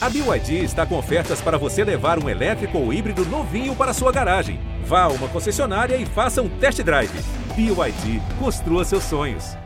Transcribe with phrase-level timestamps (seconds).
[0.00, 4.12] A BYD está com ofertas para você levar um elétrico ou híbrido novinho para sua
[4.12, 4.60] garagem.
[4.84, 7.10] Vá a uma concessionária e faça um test drive.
[7.56, 9.56] BYD, construa seus sonhos.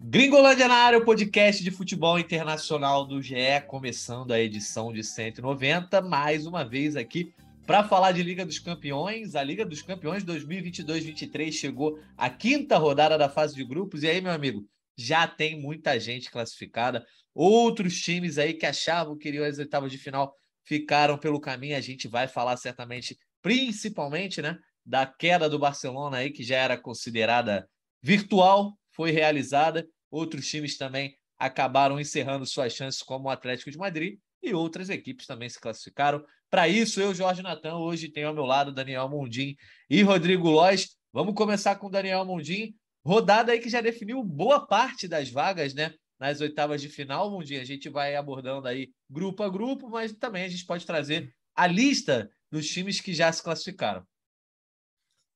[0.00, 6.00] Gringolândia na área, o podcast de futebol internacional do GE, começando a edição de 190,
[6.00, 7.34] mais uma vez aqui
[7.68, 9.34] para falar de Liga dos Campeões.
[9.34, 14.02] A Liga dos Campeões 2022-23 chegou à quinta rodada da fase de grupos.
[14.02, 14.66] E aí, meu amigo,
[14.96, 17.04] já tem muita gente classificada.
[17.34, 20.34] Outros times aí que achavam que iriam às oitavas de final
[20.64, 21.76] ficaram pelo caminho.
[21.76, 26.78] A gente vai falar certamente, principalmente, né, da queda do Barcelona aí, que já era
[26.78, 27.68] considerada
[28.02, 29.86] virtual, foi realizada.
[30.10, 35.26] Outros times também acabaram encerrando suas chances, como o Atlético de Madrid, e outras equipes
[35.26, 36.24] também se classificaram.
[36.50, 39.54] Para isso, eu, Jorge Natan, hoje tenho ao meu lado Daniel Mundim
[39.88, 40.96] e Rodrigo Lois.
[41.12, 42.74] Vamos começar com Daniel Mundim.
[43.04, 45.92] Rodada aí que já definiu boa parte das vagas, né?
[46.18, 47.56] Nas oitavas de final, Mundim.
[47.56, 51.66] A gente vai abordando aí grupo a grupo, mas também a gente pode trazer a
[51.66, 54.02] lista dos times que já se classificaram.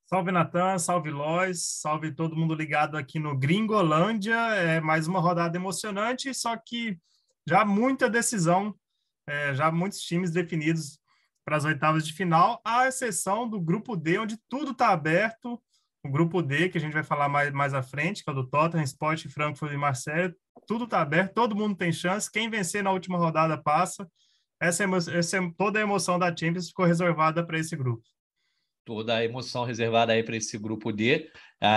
[0.06, 4.36] Salve Natan, salve Lois, salve todo mundo ligado aqui no Gringolândia.
[4.54, 6.98] É mais uma rodada emocionante, só que
[7.46, 8.74] já muita decisão,
[9.26, 11.01] é, já muitos times definidos
[11.44, 15.60] para as oitavas de final, à exceção do grupo D, onde tudo está aberto.
[16.04, 18.36] O grupo D, que a gente vai falar mais, mais à frente, que é o
[18.36, 20.34] do Tottenham, Sport, Frankfurt e Marseille,
[20.66, 22.30] tudo está aberto, todo mundo tem chance.
[22.30, 24.08] Quem vencer na última rodada passa.
[24.60, 28.02] Essa, essa toda a emoção da Champions ficou reservada para esse grupo.
[28.84, 31.30] Toda a emoção reservada aí para esse grupo D.
[31.60, 31.68] É,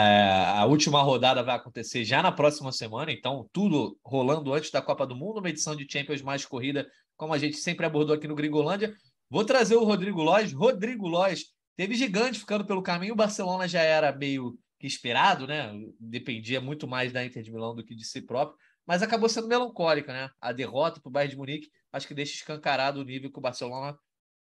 [0.56, 5.06] a última rodada vai acontecer já na próxima semana, então tudo rolando antes da Copa
[5.06, 8.34] do Mundo, uma edição de Champions mais corrida, como a gente sempre abordou aqui no
[8.34, 8.96] Gringolândia.
[9.30, 10.54] Vou trazer o Rodrigo Lois.
[10.54, 11.46] Rodrigo Lois
[11.76, 13.14] teve gigante ficando pelo caminho.
[13.14, 15.72] O Barcelona já era meio que esperado, né?
[16.00, 19.48] Dependia muito mais da Inter de Milão do que de si próprio, mas acabou sendo
[19.48, 20.30] melancólica, né?
[20.40, 23.42] A derrota para o Bayern de Munique acho que deixa escancarado o nível que o
[23.42, 23.98] Barcelona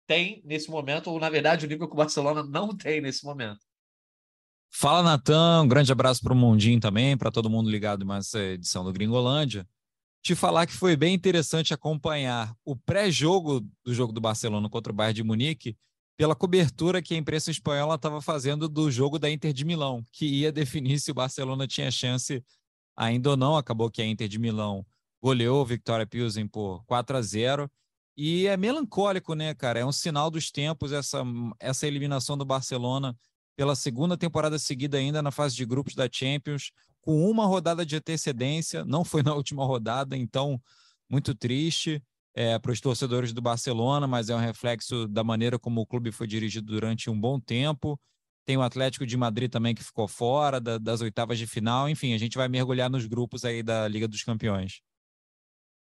[0.06, 3.60] tem nesse momento, ou na verdade o nível que o Barcelona não tem nesse momento.
[4.70, 5.62] Fala, Natan.
[5.62, 8.92] Um grande abraço para o Mundinho também, para todo mundo ligado em mais edição do
[8.92, 9.66] Gringolândia
[10.22, 14.94] te falar que foi bem interessante acompanhar o pré-jogo do jogo do Barcelona contra o
[14.94, 15.76] Bayern de Munique
[16.16, 20.24] pela cobertura que a imprensa espanhola estava fazendo do jogo da Inter de Milão, que
[20.26, 22.44] ia definir se o Barcelona tinha chance
[22.96, 23.56] ainda ou não.
[23.56, 24.86] Acabou que a Inter de Milão
[25.20, 27.70] goleou o Victoria Pilsen por 4 a 0
[28.16, 29.80] e é melancólico, né, cara?
[29.80, 31.24] É um sinal dos tempos essa,
[31.58, 33.16] essa eliminação do Barcelona
[33.56, 36.70] pela segunda temporada seguida ainda na fase de grupos da Champions
[37.02, 40.60] com uma rodada de antecedência, não foi na última rodada, então
[41.10, 42.02] muito triste
[42.34, 46.10] é, para os torcedores do Barcelona, mas é um reflexo da maneira como o clube
[46.10, 48.00] foi dirigido durante um bom tempo.
[48.46, 51.88] Tem o Atlético de Madrid também que ficou fora da, das oitavas de final.
[51.88, 54.80] Enfim, a gente vai mergulhar nos grupos aí da Liga dos Campeões.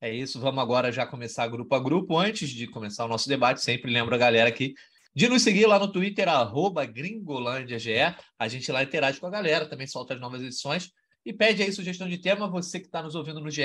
[0.01, 2.19] É isso, vamos agora já começar grupo a grupo.
[2.19, 4.75] Antes de começar o nosso debate, sempre lembro a galera aqui
[5.17, 8.15] de nos seguir lá no Twitter, arroba GringolândiaGE.
[8.39, 10.91] A gente lá interage com a galera, também solta as novas edições.
[11.25, 13.63] E pede aí sugestão de tema, você que está nos ouvindo no GE,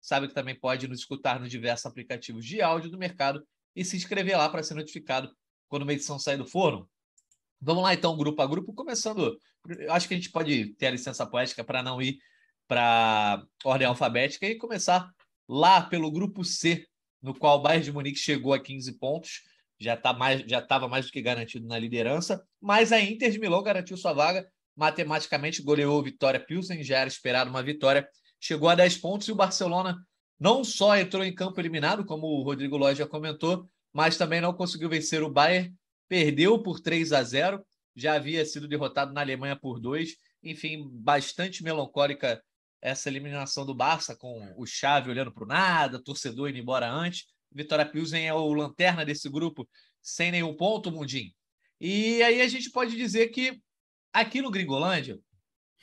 [0.00, 3.44] sabe que também pode nos escutar nos diversos aplicativos de áudio do mercado
[3.74, 5.30] e se inscrever lá para ser notificado
[5.68, 6.88] quando uma edição sair do forno.
[7.60, 9.38] Vamos lá então, grupo a grupo, começando.
[9.90, 12.18] Acho que a gente pode ter a licença poética para não ir
[12.66, 15.10] para ordem alfabética e começar
[15.48, 16.86] lá pelo grupo C,
[17.20, 19.42] no qual o Bayern de Munique chegou a 15 pontos,
[19.78, 23.40] já tá mais já estava mais do que garantido na liderança, mas a Inter de
[23.40, 28.08] Milão garantiu sua vaga matematicamente goleou Vitória Pilsen, já era esperado uma vitória,
[28.40, 29.96] chegou a 10 pontos e o Barcelona
[30.38, 34.54] não só entrou em campo eliminado, como o Rodrigo Lóis já comentou, mas também não
[34.54, 35.74] conseguiu vencer o Bayern,
[36.08, 37.64] perdeu por 3 a 0,
[37.94, 42.42] já havia sido derrotado na Alemanha por 2, enfim, bastante melancólica
[42.80, 47.26] essa eliminação do Barça, com o Xavi olhando para o nada, torcedor indo embora antes.
[47.52, 49.68] Vitória Pilsen é o lanterna desse grupo,
[50.00, 51.34] sem nenhum ponto, Mundim.
[51.78, 53.60] E aí a gente pode dizer que
[54.12, 55.20] Aqui no Gringolândia,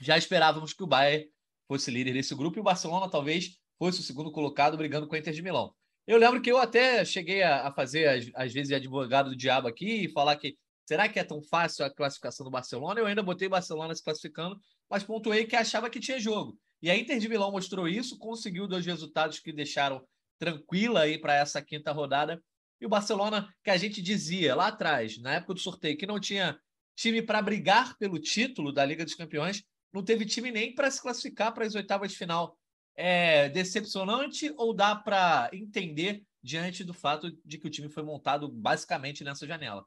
[0.01, 1.29] já esperávamos que o Bayern
[1.65, 5.19] fosse líder desse grupo e o Barcelona talvez fosse o segundo colocado brigando com a
[5.19, 5.73] Inter de Milão.
[6.05, 10.11] Eu lembro que eu até cheguei a, fazer, às, vezes, advogado do diabo aqui e
[10.11, 12.99] falar que será que é tão fácil a classificação do Barcelona?
[12.99, 14.59] Eu ainda botei Barcelona se classificando,
[14.89, 16.57] mas pontuei que achava que tinha jogo.
[16.81, 20.05] E a Inter de Milão mostrou isso, conseguiu dois resultados que deixaram
[20.37, 22.41] tranquila aí para essa quinta rodada.
[22.79, 26.19] E o Barcelona, que a gente dizia lá atrás, na época do sorteio, que não
[26.19, 26.59] tinha
[26.97, 29.63] time para brigar pelo título da Liga dos Campeões,
[29.93, 32.57] não teve time nem para se classificar para as oitavas de final.
[32.95, 38.49] É decepcionante ou dá para entender diante do fato de que o time foi montado
[38.49, 39.85] basicamente nessa janela?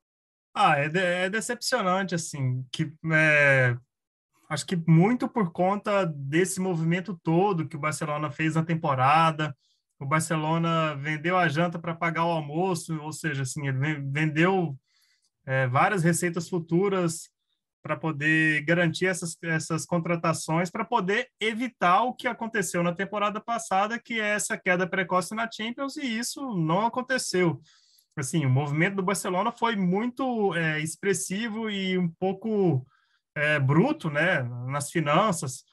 [0.54, 3.76] Ah, é, de, é decepcionante, assim, que é,
[4.50, 9.56] Acho que muito por conta desse movimento todo que o Barcelona fez na temporada.
[9.96, 14.76] O Barcelona vendeu a janta para pagar o almoço, ou seja, assim, ele vendeu
[15.46, 17.30] é, várias receitas futuras
[17.82, 23.98] para poder garantir essas, essas contratações, para poder evitar o que aconteceu na temporada passada,
[23.98, 27.60] que é essa queda precoce na Champions, e isso não aconteceu.
[28.16, 32.86] Assim, o movimento do Barcelona foi muito é, expressivo e um pouco
[33.34, 35.64] é, bruto, né, nas finanças,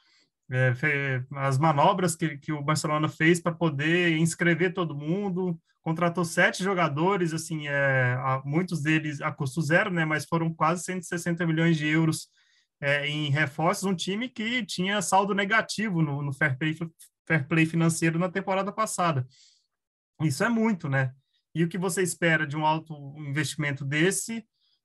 [0.50, 6.62] é, as manobras que, que o Barcelona fez para poder inscrever todo mundo, contratou sete
[6.62, 8.14] jogadores, assim, é,
[8.44, 12.28] muitos deles a custo zero, né, mas foram quase 160 milhões de euros
[12.78, 16.76] é, em reforços, um time que tinha saldo negativo no, no fair, play,
[17.26, 19.26] fair play financeiro na temporada passada.
[20.20, 21.10] Isso é muito, né?
[21.54, 24.44] E o que você espera de um alto investimento desse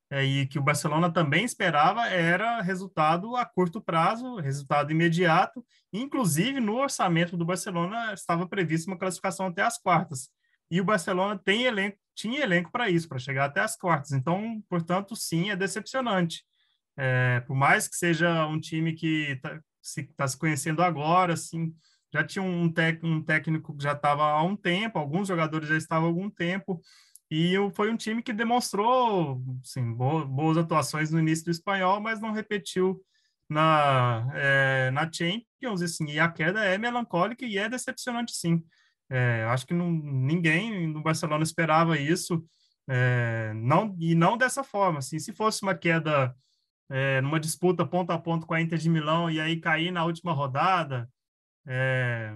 [0.09, 5.65] é, e que o Barcelona também esperava era resultado a curto prazo, resultado imediato.
[5.91, 10.29] Inclusive, no orçamento do Barcelona estava prevista uma classificação até as quartas.
[10.73, 14.11] E o Barcelona tem elenco, tinha elenco para isso, para chegar até as quartas.
[14.11, 16.43] Então, portanto, sim, é decepcionante.
[16.97, 21.75] É, por mais que seja um time que está se, tá se conhecendo agora, assim,
[22.11, 25.77] já tinha um, tec, um técnico que já estava há um tempo, alguns jogadores já
[25.77, 26.81] estavam há algum tempo,
[27.29, 32.31] e foi um time que demonstrou assim, boas atuações no início do espanhol, mas não
[32.31, 32.99] repetiu
[33.47, 35.83] na, é, na Champions.
[35.83, 38.63] Assim, e a queda é melancólica e é decepcionante, sim.
[39.09, 42.43] É, acho que não, ninguém no Barcelona esperava isso,
[42.89, 44.99] é, não, e não dessa forma.
[44.99, 46.35] Assim, se fosse uma queda
[46.89, 50.05] é, numa disputa ponto a ponto com a Inter de Milão e aí cair na
[50.05, 51.09] última rodada,
[51.65, 52.33] é,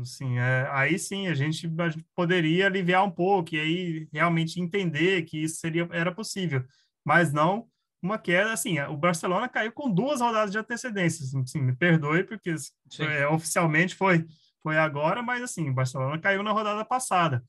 [0.00, 1.70] assim, é, aí sim a gente
[2.14, 6.64] poderia aliviar um pouco e aí realmente entender que isso seria era possível,
[7.04, 7.68] mas não
[8.02, 8.78] uma queda assim.
[8.80, 11.24] O Barcelona caiu com duas rodadas de antecedência.
[11.40, 12.54] Assim me perdoe porque
[13.00, 14.26] é, oficialmente foi
[14.64, 17.44] foi agora, mas assim o Barcelona caiu na rodada passada.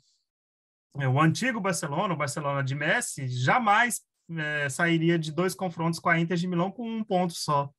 [0.99, 4.01] É, o antigo Barcelona, o Barcelona de Messi, jamais
[4.37, 7.71] é, sairia de dois confrontos com a Inter de Milão com um ponto só.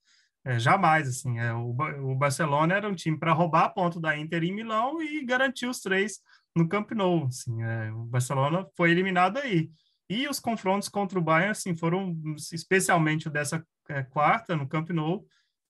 [0.43, 1.77] É, jamais, assim, é, o,
[2.11, 5.81] o Barcelona era um time para roubar ponto da Inter em Milão e garantir os
[5.81, 6.21] três
[6.55, 9.71] no Camp Nou, assim, é, o Barcelona foi eliminado aí.
[10.09, 12.17] E os confrontos contra o Bayern, assim, foram,
[12.53, 15.27] especialmente o dessa é, quarta, no Camp Nou,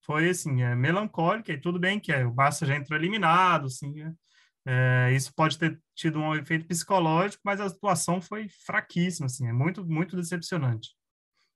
[0.06, 3.92] foi, assim, é, melancólico, e tudo bem que é, o Barça já entrou eliminado, assim,
[4.64, 9.52] é, isso pode ter tido um efeito psicológico, mas a situação foi fraquíssima, assim, é
[9.52, 10.90] muito, muito decepcionante.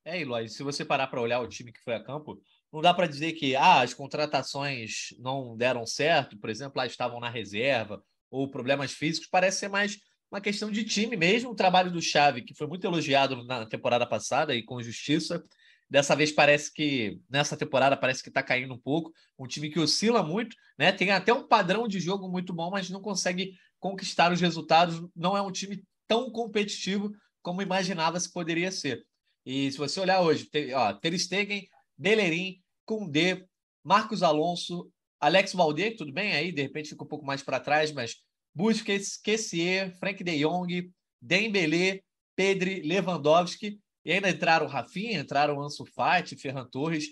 [0.04, 2.42] É, Eloy, se você parar para olhar o time que foi a campo,
[2.72, 7.20] não dá para dizer que ah, as contratações não deram certo, por exemplo, lá estavam
[7.20, 9.98] na reserva, ou problemas físicos, parece ser mais
[10.30, 11.50] uma questão de time mesmo.
[11.50, 15.44] O trabalho do Xavi, que foi muito elogiado na temporada passada e com justiça,
[15.90, 19.12] dessa vez parece que, nessa temporada, parece que está caindo um pouco.
[19.36, 20.92] Um time que oscila muito, né?
[20.92, 25.04] tem até um padrão de jogo muito bom, mas não consegue conquistar os resultados.
[25.16, 27.10] Não é um time tão competitivo
[27.42, 29.04] como imaginava se poderia ser.
[29.44, 31.66] E se você olhar hoje, ter, ó, Ter Stegen
[31.98, 33.44] Bellerin, Koundé,
[33.84, 37.92] Marcos Alonso, Alex Valde, tudo bem aí, de repente fica um pouco mais para trás,
[37.92, 38.16] mas
[38.54, 40.90] Busquets, Kessier, Frank de Jong,
[41.20, 42.00] Dembélé,
[42.34, 47.06] Pedri, Lewandowski, e ainda entraram Rafinha, entraram Ansu Fati, Ferran Torres,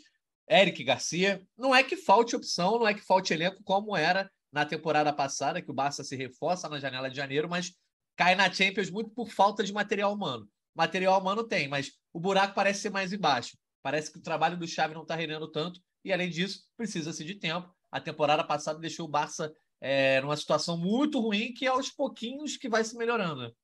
[0.49, 1.41] Eric Garcia.
[1.57, 5.61] Não é que falte opção, não é que falte elenco como era na temporada passada,
[5.61, 7.75] que o Barça se reforça na janela de janeiro, mas
[8.17, 10.49] cai na Champions muito por falta de material humano.
[10.75, 13.59] Material humano tem, mas o buraco parece ser mais embaixo.
[13.83, 17.35] Parece que o trabalho do Xavi não está rendendo tanto e, além disso, precisa-se de
[17.35, 17.73] tempo.
[17.91, 22.69] A temporada passada deixou o Barça é, numa situação muito ruim que, aos pouquinhos, que
[22.69, 23.55] vai se melhorando.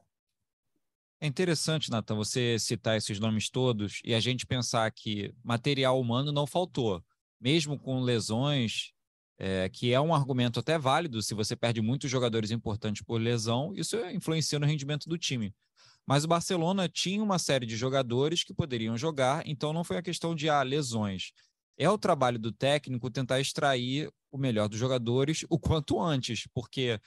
[1.21, 6.30] É interessante, Nathan, você citar esses nomes todos e a gente pensar que material humano
[6.33, 7.02] não faltou,
[7.40, 8.92] mesmo com lesões,
[9.38, 11.23] é, que é um argumento até válido.
[11.23, 15.54] Se você perde muitos jogadores importantes por lesão, isso influencia no rendimento do time.
[16.06, 20.02] Mas o Barcelona tinha uma série de jogadores que poderiam jogar, então não foi a
[20.02, 21.33] questão de ah, lesões.
[21.78, 27.00] É o trabalho do técnico tentar extrair o melhor dos jogadores o quanto antes, porque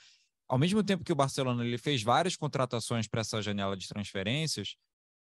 [0.48, 4.76] ao mesmo tempo que o Barcelona ele fez várias contratações para essa janela de transferências,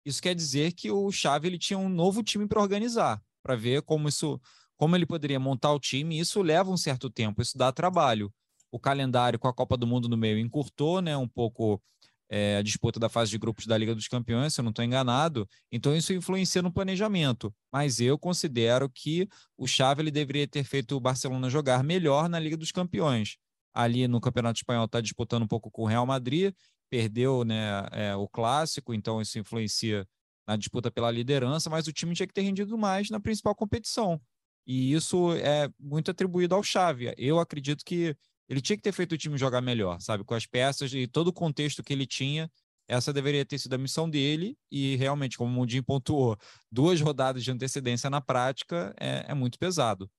[0.04, 3.82] isso quer dizer que o Xavi ele tinha um novo time para organizar, para ver
[3.82, 4.40] como isso,
[4.76, 6.18] como ele poderia montar o time.
[6.18, 8.32] Isso leva um certo tempo, isso dá trabalho.
[8.72, 11.82] O calendário com a Copa do Mundo no meio encurtou, né, um pouco
[12.30, 14.84] é, a disputa da fase de grupos da Liga dos Campeões, se eu não estou
[14.84, 15.46] enganado.
[15.70, 17.52] Então isso influencia no planejamento.
[17.70, 22.38] Mas eu considero que o Xavi ele deveria ter feito o Barcelona jogar melhor na
[22.38, 23.36] Liga dos Campeões.
[23.72, 26.52] Ali no Campeonato Espanhol está disputando um pouco com o Real Madrid,
[26.88, 30.06] perdeu né, é, o clássico, então isso influencia
[30.46, 34.20] na disputa pela liderança, mas o time tinha que ter rendido mais na principal competição.
[34.66, 37.14] E isso é muito atribuído ao Xavi.
[37.16, 38.16] Eu acredito que
[38.48, 40.24] ele tinha que ter feito o time jogar melhor, sabe?
[40.24, 42.50] Com as peças e todo o contexto que ele tinha,
[42.88, 44.56] essa deveria ter sido a missão dele.
[44.70, 46.36] E realmente, como o Mundinho pontuou,
[46.70, 50.10] duas rodadas de antecedência na prática é, é muito pesado.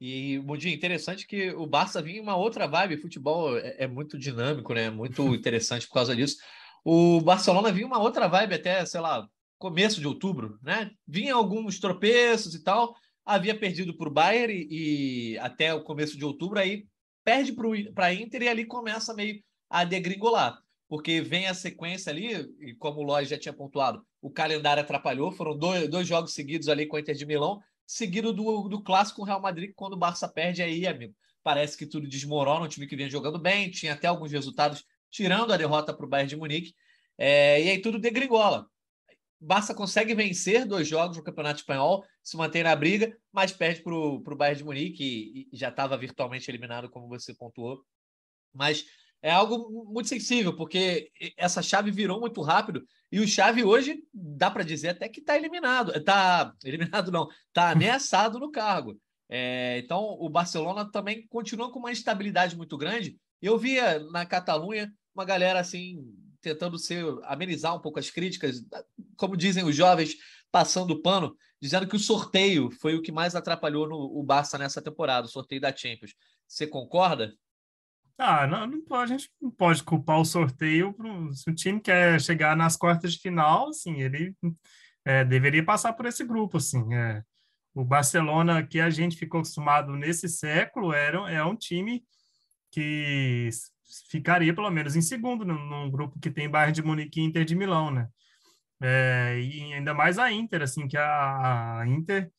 [0.00, 2.96] E, Mundinho, interessante que o Barça vinha uma outra vibe.
[2.96, 4.88] Futebol é, é muito dinâmico, né?
[4.88, 6.38] Muito interessante por causa disso.
[6.82, 9.28] O Barcelona vinha uma outra vibe até, sei lá,
[9.58, 10.90] começo de outubro, né?
[11.06, 16.16] Vinha alguns tropeços e tal, havia perdido para o Bayern e, e, até o começo
[16.16, 16.86] de outubro, aí
[17.22, 17.54] perde
[17.94, 22.74] para a Inter e ali começa meio a degringolar, porque vem a sequência ali, e
[22.74, 26.86] como o Lois já tinha pontuado, o calendário atrapalhou, foram dois, dois jogos seguidos ali
[26.86, 30.62] com a Inter de Milão, seguido do, do clássico Real Madrid, quando o Barça perde
[30.62, 31.12] aí, amigo.
[31.42, 35.52] Parece que tudo desmorona, um time que vinha jogando bem, tinha até alguns resultados, tirando
[35.52, 36.74] a derrota para o Bayern de Munique,
[37.18, 38.64] é, e aí tudo degringola.
[39.40, 43.92] Barça consegue vencer dois jogos no Campeonato Espanhol, se mantém na briga, mas perde para
[43.92, 47.84] o Bayern de Munique e, e já estava virtualmente eliminado, como você pontuou.
[48.54, 48.84] Mas
[49.22, 54.50] é algo muito sensível, porque essa chave virou muito rápido e o Chave hoje dá
[54.50, 55.92] para dizer até que está eliminado.
[55.96, 58.98] Está eliminado, não, está ameaçado no cargo.
[59.28, 63.16] É, então o Barcelona também continua com uma instabilidade muito grande.
[63.42, 66.04] Eu via na Catalunha uma galera assim
[66.40, 68.64] tentando ser, amenizar um pouco as críticas,
[69.16, 70.16] como dizem os jovens,
[70.50, 74.56] passando o pano, dizendo que o sorteio foi o que mais atrapalhou no, o Barça
[74.56, 76.14] nessa temporada, o sorteio da Champions.
[76.48, 77.34] Você concorda?
[78.22, 80.92] Ah, não, não pode, a gente não pode culpar o sorteio.
[80.92, 84.36] Pro, se o time quer chegar nas quartas de final, assim, ele
[85.06, 86.94] é, deveria passar por esse grupo, assim.
[86.94, 87.22] É.
[87.74, 92.04] O Barcelona que a gente ficou acostumado nesse século era, é um time
[92.70, 93.48] que
[94.10, 97.56] ficaria pelo menos em segundo num, grupo que tem Bayern de Munique e Inter de
[97.56, 98.06] Milão, né?
[98.82, 102.30] É, e ainda mais a Inter, assim, que a, a Inter,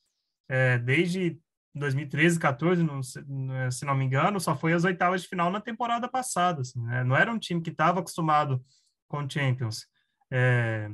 [0.48, 1.40] é, desde
[1.74, 6.10] 2013, 14, não, se não me engano, só foi às oitavas de final na temporada
[6.10, 7.04] passada, assim, né?
[7.04, 8.64] Não era um time que estava acostumado
[9.08, 9.88] com Champions.
[10.30, 10.90] É,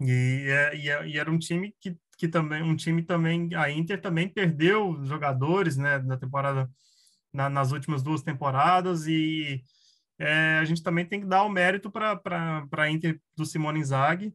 [0.00, 3.70] e, é, e, é, e, era um time que, que também, um time também, a
[3.70, 6.70] Inter também perdeu jogadores, né, na temporada
[7.32, 9.62] na, nas últimas duas temporadas e
[10.18, 12.20] é, a gente também tem que dar o mérito para
[12.72, 14.34] a Inter do Simone Inzaghi,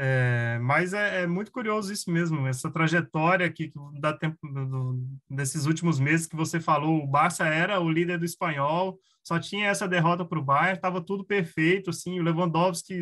[0.00, 5.66] é, mas é, é, muito curioso isso mesmo, essa trajetória aqui da tempo, do, desses
[5.66, 9.88] últimos meses que você falou, o Barça era o líder do espanhol, só tinha essa
[9.88, 13.00] derrota para o Bayern, estava tudo perfeito, assim, o Lewandowski,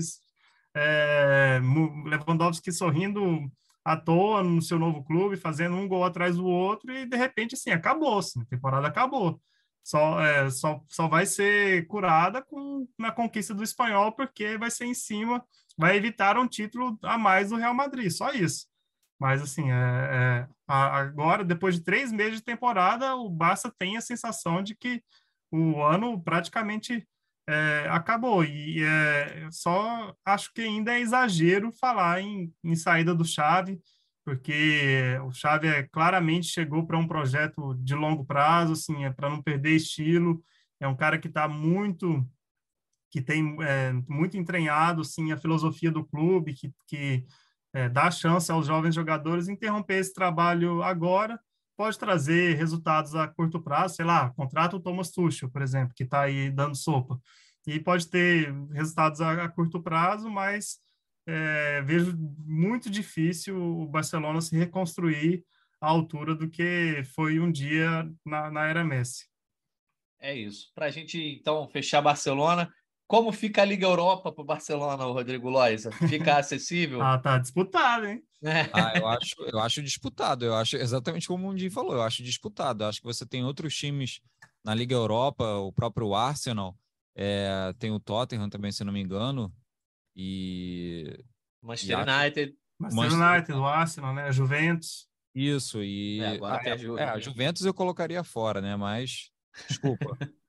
[0.75, 1.61] é,
[2.07, 3.53] Lewandowski sorrindo
[3.85, 7.57] à toa no seu novo clube, fazendo um gol atrás do outro, e de repente,
[7.57, 9.38] assim, acabou, assim, a temporada acabou.
[9.85, 14.87] Só, é, só, só vai ser curada com, na conquista do espanhol, porque vai ser
[14.87, 15.45] em cima,
[15.76, 18.66] vai evitar um título a mais do Real Madrid, só isso.
[19.18, 24.00] Mas, assim, é, é, agora, depois de três meses de temporada, o Barça tem a
[24.00, 25.02] sensação de que
[25.50, 27.06] o ano praticamente
[27.49, 28.45] é, acabou.
[28.45, 33.80] E é, só acho que ainda é exagero falar em, em saída do Chave,
[34.25, 39.30] porque o Chave é, claramente chegou para um projeto de longo prazo, assim, é para
[39.30, 40.42] não perder estilo.
[40.80, 42.26] É um cara que está muito
[43.16, 47.25] que tem é, muito entranhado assim a filosofia do clube que, que
[47.73, 51.40] é, dá chance aos jovens jogadores interromper esse trabalho agora
[51.78, 56.02] pode trazer resultados a curto prazo, sei lá, contrata o Thomas Tuchel, por exemplo, que
[56.02, 57.18] está aí dando sopa,
[57.66, 60.78] e pode ter resultados a, a curto prazo, mas
[61.26, 65.42] é, vejo muito difícil o Barcelona se reconstruir
[65.80, 69.26] à altura do que foi um dia na, na era Messi.
[70.18, 70.70] É isso.
[70.75, 72.70] Para a gente, então, fechar Barcelona,
[73.06, 75.84] como fica a Liga Europa para o Barcelona, Rodrigo Lois?
[76.08, 77.00] Fica acessível?
[77.00, 78.22] ah, tá disputado, hein?
[78.42, 78.68] É.
[78.72, 80.44] Ah, eu, acho, eu acho disputado.
[80.44, 81.94] Eu acho exatamente como o Mundinho falou.
[81.94, 82.84] Eu acho disputado.
[82.84, 84.20] Eu acho que você tem outros times
[84.64, 86.76] na Liga Europa, o próprio Arsenal,
[87.14, 89.54] é, tem o Tottenham também, se não me engano.
[90.14, 91.25] E.
[91.62, 92.56] Manchester e United.
[92.78, 94.25] Manchester United, o Arsenal, né?
[94.25, 95.08] A Juventus.
[95.34, 96.20] Isso, e.
[96.20, 96.98] É, agora a, a, Ju...
[96.98, 98.75] é, a Juventus eu colocaria fora, né?
[98.75, 99.30] Mas.
[99.68, 100.18] Desculpa.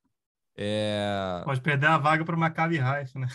[0.58, 1.42] É...
[1.46, 3.28] Pode perder a vaga para o Maccabi Haifa, né?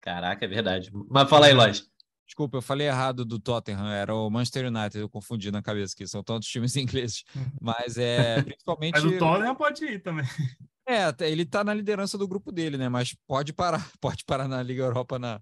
[0.00, 0.90] Caraca, é verdade.
[1.10, 1.90] Mas fala aí, Lóis.
[2.26, 6.06] Desculpa, eu falei errado do Tottenham, era o Manchester United, eu confundi na cabeça aqui,
[6.06, 7.24] são tantos times ingleses.
[7.60, 8.94] Mas é principalmente.
[8.94, 10.24] Mas o Tottenham pode ir também.
[10.86, 12.90] É, ele tá na liderança do grupo dele, né?
[12.90, 15.40] Mas pode parar, pode parar na Liga Europa na,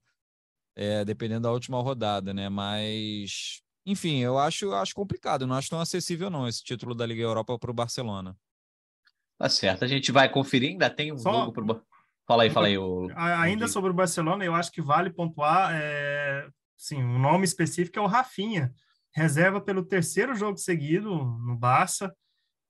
[0.76, 2.48] é, dependendo da última rodada, né?
[2.48, 7.22] Mas, enfim, eu acho, acho complicado, não acho tão acessível não esse título da Liga
[7.22, 8.36] Europa para o Barcelona.
[9.42, 9.84] Tá certo.
[9.84, 11.32] A gente vai conferir, ainda tem um Só...
[11.32, 11.82] jogo pro.
[12.28, 12.78] Fala aí, fala aí.
[12.78, 13.08] O...
[13.16, 16.46] Ainda sobre o Barcelona, eu acho que vale pontuar, é...
[16.76, 18.72] sim, o um nome específico é o Rafinha,
[19.12, 22.14] reserva pelo terceiro jogo seguido no Barça,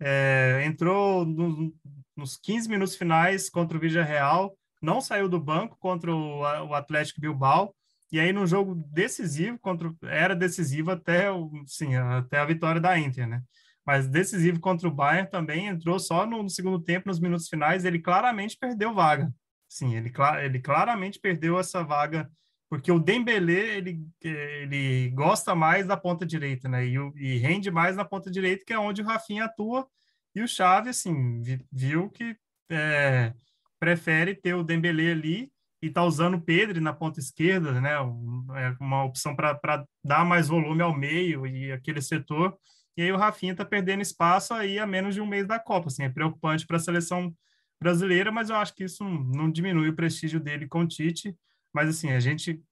[0.01, 1.75] é, entrou no,
[2.17, 6.75] nos 15 minutos finais contra o Vídea Real, não saiu do banco contra o, o
[6.75, 7.75] Atlético Bilbao,
[8.11, 11.27] e aí no jogo decisivo, contra, era decisivo até,
[11.67, 13.43] sim, até a vitória da Inter, né?
[13.87, 17.85] Mas decisivo contra o Bayern também entrou só no, no segundo tempo, nos minutos finais,
[17.85, 19.33] ele claramente perdeu vaga.
[19.69, 20.13] Sim, ele,
[20.45, 22.31] ele claramente perdeu essa vaga
[22.73, 26.87] porque o Dembélé ele, ele gosta mais da ponta direita, né?
[26.87, 29.87] E, e, rende mais na ponta direita, que é onde o Rafinha atua.
[30.35, 32.35] E o Xavi, assim, viu que
[32.71, 33.35] é,
[33.79, 37.93] prefere ter o Dembélé ali e tá usando o Pedro na ponta esquerda, né?
[37.93, 42.57] É uma opção para dar mais volume ao meio e aquele setor.
[42.97, 45.89] E aí o Rafinha tá perdendo espaço aí a menos de um mês da Copa,
[45.89, 47.35] assim, é preocupante para a seleção
[47.81, 51.37] brasileira, mas eu acho que isso não diminui o prestígio dele com o Tite
[51.73, 52.63] mas, assim, a gente,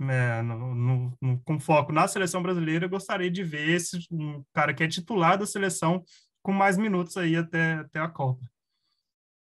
[0.00, 4.44] é, no, no, no, com foco na seleção brasileira, eu gostaria de ver esse um
[4.52, 6.04] cara que é titular da seleção
[6.42, 8.40] com mais minutos aí até, até a Copa.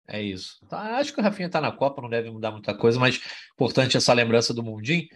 [0.07, 0.65] É isso.
[0.67, 3.19] Tá, acho que o Rafinha está na Copa, não deve mudar muita coisa, mas
[3.53, 5.07] importante essa lembrança do Mundim.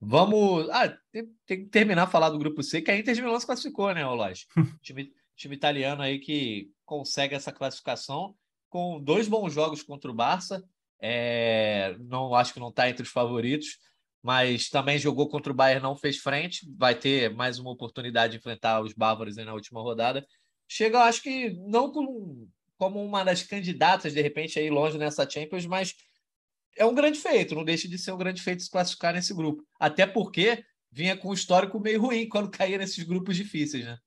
[0.00, 0.68] Vamos.
[0.70, 3.38] Ah, tem, tem, que terminar a falar do grupo C, que a Inter de Milão
[3.38, 4.46] se classificou, né, Olaj?
[4.82, 8.34] time, time italiano aí que consegue essa classificação
[8.68, 10.62] com dois bons jogos contra o Barça
[11.00, 13.78] é, não acho que não está entre os favoritos,
[14.22, 16.66] mas também jogou contra o Bayern, não fez frente.
[16.76, 20.26] Vai ter mais uma oportunidade de enfrentar os bávaros na última rodada.
[20.68, 25.66] Chega, acho que não com, como uma das candidatas, de repente, aí longe nessa Champions,
[25.66, 25.94] mas
[26.76, 27.54] é um grande feito.
[27.54, 29.62] Não deixa de ser um grande feito se classificar nesse grupo.
[29.78, 33.98] Até porque vinha com um histórico meio ruim quando caía nesses grupos difíceis, né?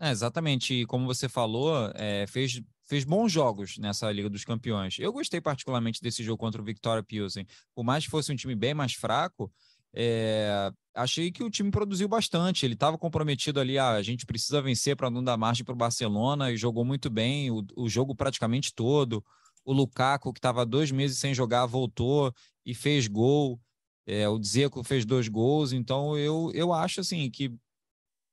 [0.00, 0.74] É, exatamente.
[0.74, 4.96] E como você falou, é, fez fez bons jogos nessa Liga dos Campeões.
[4.98, 7.46] Eu gostei particularmente desse jogo contra o Victoria Pilsen.
[7.74, 9.52] Por mais que fosse um time bem mais fraco,
[9.94, 12.64] é, achei que o time produziu bastante.
[12.64, 15.76] Ele estava comprometido ali, ah, a gente precisa vencer para não dar margem para o
[15.76, 19.22] Barcelona e jogou muito bem o, o jogo praticamente todo.
[19.68, 22.32] O Lukaku, que estava dois meses sem jogar, voltou
[22.64, 23.60] e fez gol.
[24.06, 25.74] É, o Dzeko fez dois gols.
[25.74, 27.52] Então eu, eu acho assim que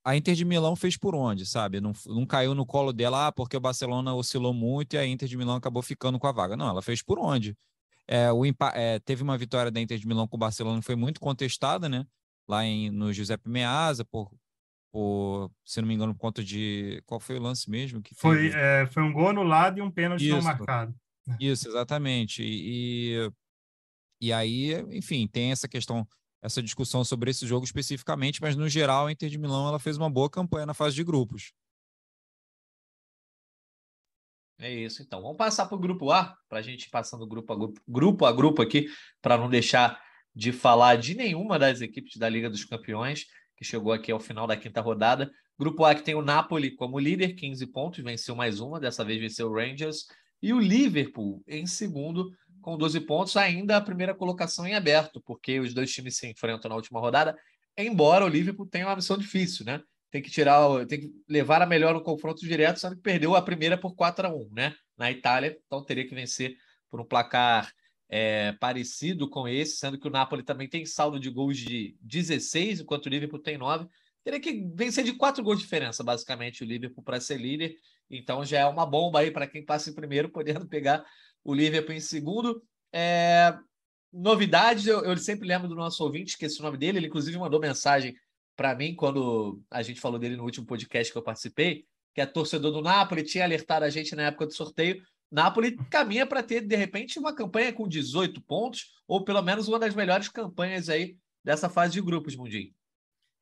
[0.02, 1.82] a Inter de Milão fez por onde, sabe?
[1.82, 5.28] Não, não caiu no colo dela, ah, porque o Barcelona oscilou muito e a Inter
[5.28, 6.56] de Milão acabou ficando com a vaga.
[6.56, 7.54] Não, ela fez por onde.
[8.08, 10.96] É, o, é, teve uma vitória da Inter de Milão com o Barcelona que foi
[10.96, 12.08] muito contestada, né?
[12.48, 14.32] Lá em, no Giuseppe Meazza, por,
[14.90, 17.04] por, se não me engano, por conta de.
[17.06, 18.02] Qual foi o lance mesmo?
[18.02, 20.96] Que foi, é, foi um gol anulado e um pênalti não marcado.
[21.40, 22.44] Isso, exatamente.
[22.44, 23.32] E,
[24.22, 26.08] e aí, enfim, tem essa questão
[26.42, 29.98] essa discussão sobre esse jogo especificamente, mas no geral a Inter de Milão ela fez
[29.98, 31.52] uma boa campanha na fase de grupos.
[34.60, 35.22] É isso, então.
[35.22, 38.26] Vamos passar para o grupo A, para a gente ir passando grupo a grupo, grupo
[38.26, 38.88] a grupo aqui,
[39.22, 40.00] para não deixar
[40.34, 43.26] de falar de nenhuma das equipes da Liga dos Campeões,
[43.58, 45.32] que chegou aqui ao final da quinta rodada.
[45.58, 49.20] Grupo A que tem o Napoli como líder, 15 pontos, venceu mais uma, dessa vez
[49.20, 50.06] venceu o Rangers,
[50.46, 52.32] e o Liverpool em segundo,
[52.62, 56.70] com 12 pontos, ainda a primeira colocação em aberto, porque os dois times se enfrentam
[56.70, 57.36] na última rodada,
[57.76, 59.82] embora o Liverpool tenha uma missão difícil, né?
[60.12, 63.42] Tem que tirar, tem que levar a melhor no confronto direto, sendo que perdeu a
[63.42, 64.76] primeira por 4 a 1 né?
[64.96, 66.56] Na Itália, então teria que vencer
[66.92, 67.74] por um placar
[68.08, 72.82] é, parecido com esse, sendo que o Napoli também tem saldo de gols de 16,
[72.82, 73.88] enquanto o Liverpool tem 9.
[74.24, 77.76] Teria que vencer de 4 gols de diferença, basicamente, o Liverpool para ser líder.
[78.10, 81.06] Então já é uma bomba aí para quem passa em primeiro, podendo pegar
[81.44, 82.62] o Liverpool em segundo.
[82.94, 83.58] É,
[84.12, 87.60] novidades, eu, eu, sempre lembro do nosso ouvinte, esqueci o nome dele, ele inclusive mandou
[87.60, 88.16] mensagem
[88.56, 92.26] para mim quando a gente falou dele no último podcast que eu participei, que é
[92.26, 95.02] torcedor do Napoli, tinha alertado a gente na época do sorteio.
[95.30, 99.78] Napoli caminha para ter, de repente, uma campanha com 18 pontos, ou pelo menos uma
[99.78, 102.74] das melhores campanhas aí dessa fase de grupos, Mundinho.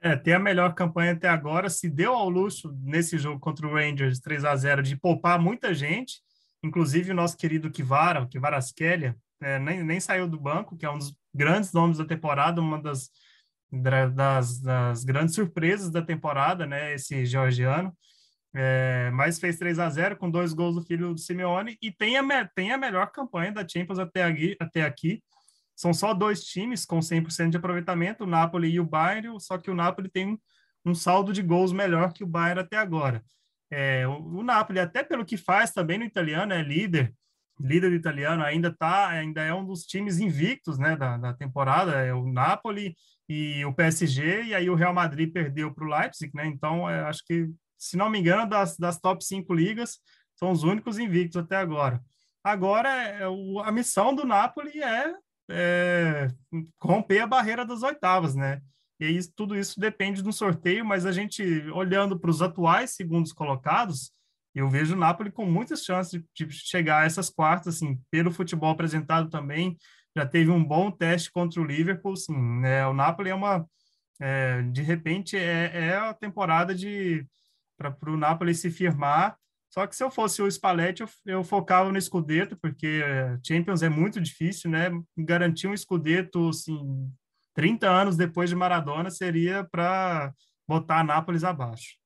[0.04, 3.74] É, tem a melhor campanha até agora, se deu ao luxo nesse jogo contra o
[3.74, 6.22] Rangers 3 a 0 de poupar muita gente,
[6.64, 10.90] Inclusive, o nosso querido Kivara, o Kivaraskeliya, é, nem, nem saiu do banco, que é
[10.90, 13.12] um dos grandes nomes da temporada, uma das,
[14.14, 16.94] das, das grandes surpresas da temporada, né?
[16.94, 17.94] Esse georgiano.
[18.56, 22.18] É, mas fez 3 a 0 com dois gols do filho do Simeone e tem
[22.18, 25.22] a, tem a melhor campanha da Champions até aqui, até aqui.
[25.76, 29.72] São só dois times com 100% de aproveitamento, o Napoli e o Bayern, só que
[29.72, 30.40] o Napoli tem
[30.86, 33.24] um, saldo de gols melhor que o Bayern até agora.
[33.72, 37.14] É, o, o Napoli, até pelo que faz também no italiano, é líder,
[37.60, 41.94] líder do italiano, ainda tá, ainda é um dos times invictos, né, da, da temporada,
[41.94, 42.96] é o Napoli
[43.28, 47.02] e o PSG, e aí o Real Madrid perdeu para o Leipzig, né, então é,
[47.06, 50.00] acho que, se não me engano, das, das top cinco ligas,
[50.36, 52.02] são os únicos invictos até agora.
[52.44, 53.24] Agora, é,
[53.64, 55.14] a missão do Napoli é,
[55.50, 56.28] é
[56.82, 58.62] romper a barreira das oitavas, né,
[59.00, 63.34] e isso, tudo isso depende do sorteio, mas a gente, olhando para os atuais segundos
[63.34, 64.12] colocados,
[64.56, 68.32] eu vejo o Napoli com muitas chances de, de, chegar a essas quartas, assim, pelo
[68.32, 69.78] futebol apresentado também,
[70.16, 72.86] já teve um bom teste contra o Liverpool, sim, né?
[72.86, 73.66] O Napoli é uma,
[74.22, 77.26] é, de repente, é, é a temporada de
[77.78, 79.38] para o Napoli se firmar.
[79.74, 83.82] Só que se eu fosse o Spalletti, eu, eu focava no Scudetto, porque é, Champions
[83.82, 84.92] é muito difícil, né?
[85.18, 87.12] Garantir um Scudetto, assim,
[87.56, 90.32] 30 anos depois de Maradona seria para
[90.68, 91.98] botar a Nápoles abaixo.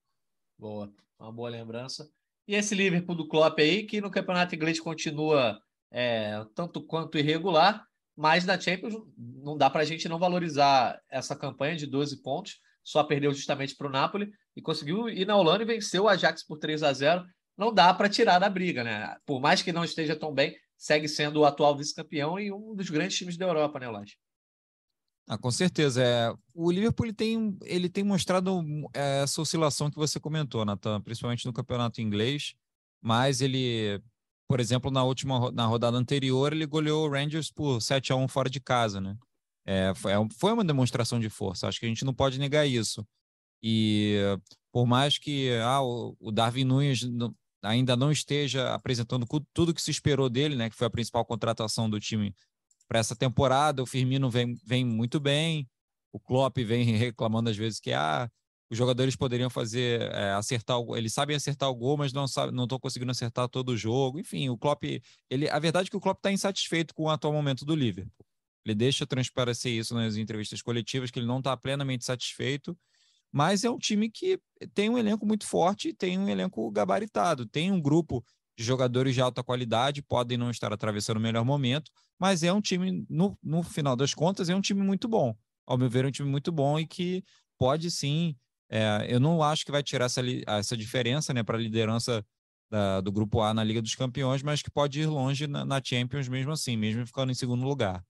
[0.58, 2.10] Boa, uma boa lembrança.
[2.48, 5.60] E esse Liverpool do Klopp aí, que no campeonato inglês continua
[5.92, 11.36] é, tanto quanto irregular, mas na Champions não dá para a gente não valorizar essa
[11.36, 12.62] campanha de 12 pontos.
[12.82, 16.46] Só perdeu justamente para o Napoli e conseguiu ir na Holanda e venceu o Ajax
[16.46, 17.26] por 3 a 0
[17.58, 19.18] Não dá para tirar da briga, né?
[19.26, 22.90] Por mais que não esteja tão bem, segue sendo o atual vice-campeão e um dos
[22.90, 24.16] grandes times da Europa, né, Laje?
[25.28, 26.02] Ah, com certeza.
[26.02, 28.62] É, o Liverpool ele tem, ele tem mostrado
[28.94, 32.54] é, essa oscilação que você comentou, Natan, principalmente no campeonato inglês,
[33.02, 34.02] mas ele,
[34.48, 38.28] por exemplo, na última na rodada anterior, ele goleou o Rangers por 7 a 1
[38.30, 39.18] fora de casa, né?
[39.66, 42.66] É, foi, é foi uma demonstração de força, acho que a gente não pode negar
[42.66, 43.06] isso.
[43.62, 44.16] E
[44.72, 47.02] por mais que ah, o, o Darwin Nunes
[47.62, 51.90] ainda não esteja apresentando tudo que se esperou dele, né, que foi a principal contratação
[51.90, 52.36] do time
[52.88, 53.84] para essa temporada.
[53.84, 55.68] O Firmino vem, vem muito bem.
[56.12, 58.30] O Klopp vem reclamando às vezes que ah,
[58.70, 62.64] os jogadores poderiam fazer é, acertar eles sabem acertar o gol, mas não sabe, não
[62.64, 64.20] estão conseguindo acertar todo o jogo.
[64.20, 64.84] Enfim, o Klopp,
[65.30, 68.26] ele, a verdade é que o Klopp está insatisfeito com o atual momento do Liverpool.
[68.66, 72.78] Ele deixa transparecer isso nas entrevistas coletivas que ele não está plenamente satisfeito,
[73.32, 74.40] mas é um time que
[74.74, 78.24] tem um elenco muito forte, tem um elenco gabaritado, tem um grupo
[78.58, 82.60] de jogadores de alta qualidade, podem não estar atravessando o melhor momento, mas é um
[82.60, 85.36] time, no, no final das contas, é um time muito bom.
[85.66, 87.24] Ao meu ver, é um time muito bom e que
[87.58, 88.36] pode sim.
[88.70, 92.26] É, eu não acho que vai tirar essa, essa diferença né, para a liderança
[92.70, 95.82] da, do Grupo A na Liga dos Campeões, mas que pode ir longe na, na
[95.84, 98.04] Champions mesmo assim, mesmo ficando em segundo lugar.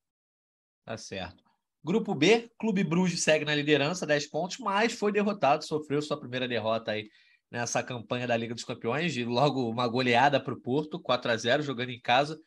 [0.86, 1.47] Tá certo.
[1.88, 6.46] Grupo B, Clube Bruges segue na liderança, 10 pontos, mas foi derrotado, sofreu sua primeira
[6.46, 7.10] derrota aí
[7.50, 11.38] nessa campanha da Liga dos Campeões, e logo uma goleada para o Porto, 4 a
[11.38, 12.38] 0 jogando em casa.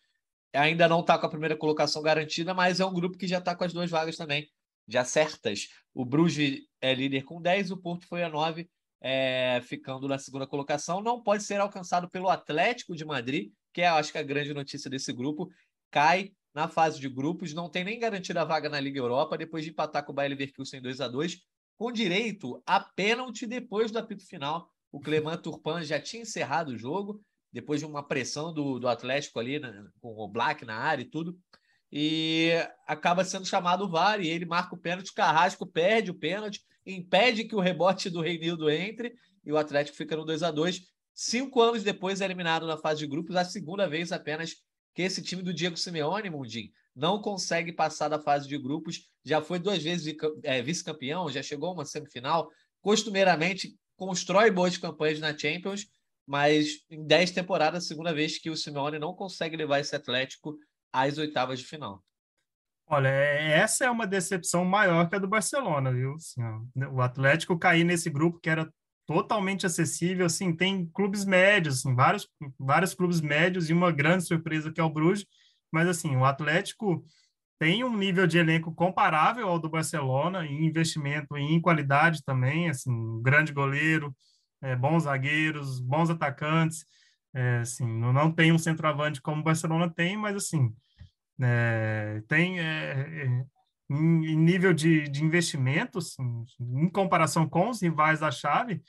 [0.53, 3.57] Ainda não está com a primeira colocação garantida, mas é um grupo que já está
[3.57, 4.46] com as duas vagas também,
[4.87, 5.68] já certas.
[5.94, 8.68] O Bruges é líder com 10, o Porto foi a 9,
[9.00, 11.00] é, ficando na segunda colocação.
[11.00, 14.90] Não pode ser alcançado pelo Atlético de Madrid, que é, acho que, a grande notícia
[14.90, 15.48] desse grupo.
[15.90, 19.64] Cai na fase de grupos, não tem nem garantida a vaga na Liga Europa, depois
[19.64, 21.38] de empatar com o Bayer Leverkusen 2 a 2
[21.76, 26.76] com direito a pênalti depois do apito final o Clement Turpan já tinha encerrado o
[26.76, 31.02] jogo, depois de uma pressão do, do Atlético ali, né, com o Black na área
[31.02, 31.38] e tudo.
[31.92, 32.50] E
[32.86, 35.12] acaba sendo chamado o VAR e ele marca o pênalti.
[35.12, 40.16] Carrasco perde o pênalti, impede que o rebote do Reinildo entre e o Atlético fica
[40.16, 40.82] no 2 a 2
[41.12, 44.54] Cinco anos depois é eliminado na fase de grupos, a segunda vez apenas
[44.94, 49.09] que esse time do Diego Simeone, Mundim, não consegue passar da fase de grupos.
[49.24, 52.50] Já foi duas vezes é, vice-campeão, já chegou a uma semifinal.
[52.81, 55.87] Costumeiramente, constrói boas campanhas na Champions,
[56.26, 60.57] mas em 10 temporadas, segunda vez que o Simeone não consegue levar esse Atlético
[60.92, 62.03] às oitavas de final.
[62.87, 66.14] Olha, é, essa é uma decepção maior que a do Barcelona, viu?
[66.14, 66.42] Assim,
[66.90, 68.68] o Atlético cair nesse grupo que era
[69.11, 74.70] totalmente acessível, assim, tem clubes médios, assim, vários, vários clubes médios e uma grande surpresa
[74.70, 75.27] que é o Bruges,
[75.73, 77.05] mas assim, o Atlético
[77.59, 82.70] tem um nível de elenco comparável ao do Barcelona, em investimento e em qualidade também,
[82.70, 84.14] assim, um grande goleiro,
[84.62, 86.85] é, bons zagueiros, bons atacantes,
[87.35, 90.73] é, assim, não tem um centroavante como o Barcelona tem, mas assim,
[91.40, 93.44] é, tem é, é,
[93.90, 98.81] em, nível de, de investimentos, assim, em comparação com os rivais da chave,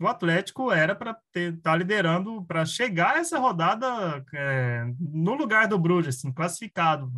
[0.00, 5.78] o Atlético era para estar tá liderando, para chegar essa rodada é, no lugar do
[5.78, 7.12] Bruges, assim, classificado,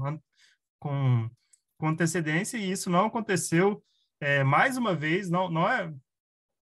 [0.79, 1.29] com,
[1.79, 3.83] com antecedência e isso não aconteceu
[4.21, 5.93] é, mais uma vez, não, não, é,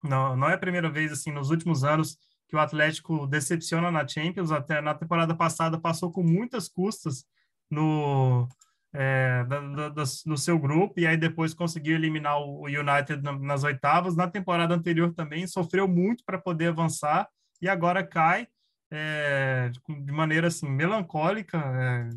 [0.02, 2.16] não, não é a primeira vez assim nos últimos anos
[2.48, 7.24] que o Atlético decepciona na Champions, até na temporada passada passou com muitas custas
[7.70, 8.48] no,
[8.94, 14.14] é, da, da, no seu grupo e aí depois conseguiu eliminar o United nas oitavas.
[14.14, 17.28] Na temporada anterior também sofreu muito para poder avançar
[17.60, 18.46] e agora cai
[18.90, 22.08] é, de maneira assim melancólica, é,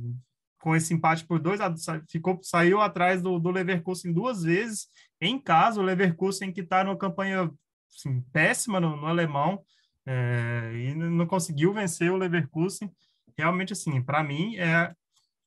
[0.59, 1.59] com esse empate por dois,
[2.09, 4.87] ficou, saiu atrás do, do Leverkusen duas vezes
[5.19, 7.49] em casa, o Leverkusen que está numa campanha
[7.89, 9.63] assim, péssima no, no alemão
[10.05, 12.91] é, e não conseguiu vencer o Leverkusen.
[13.37, 14.93] Realmente, assim, para mim é,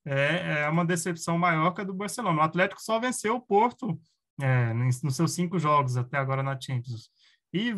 [0.05, 2.41] é, é uma decepção maior que a do Barcelona.
[2.41, 4.01] O Atlético só venceu o Porto
[4.41, 7.11] é, nos seus cinco jogos até agora na Champions.
[7.53, 7.75] E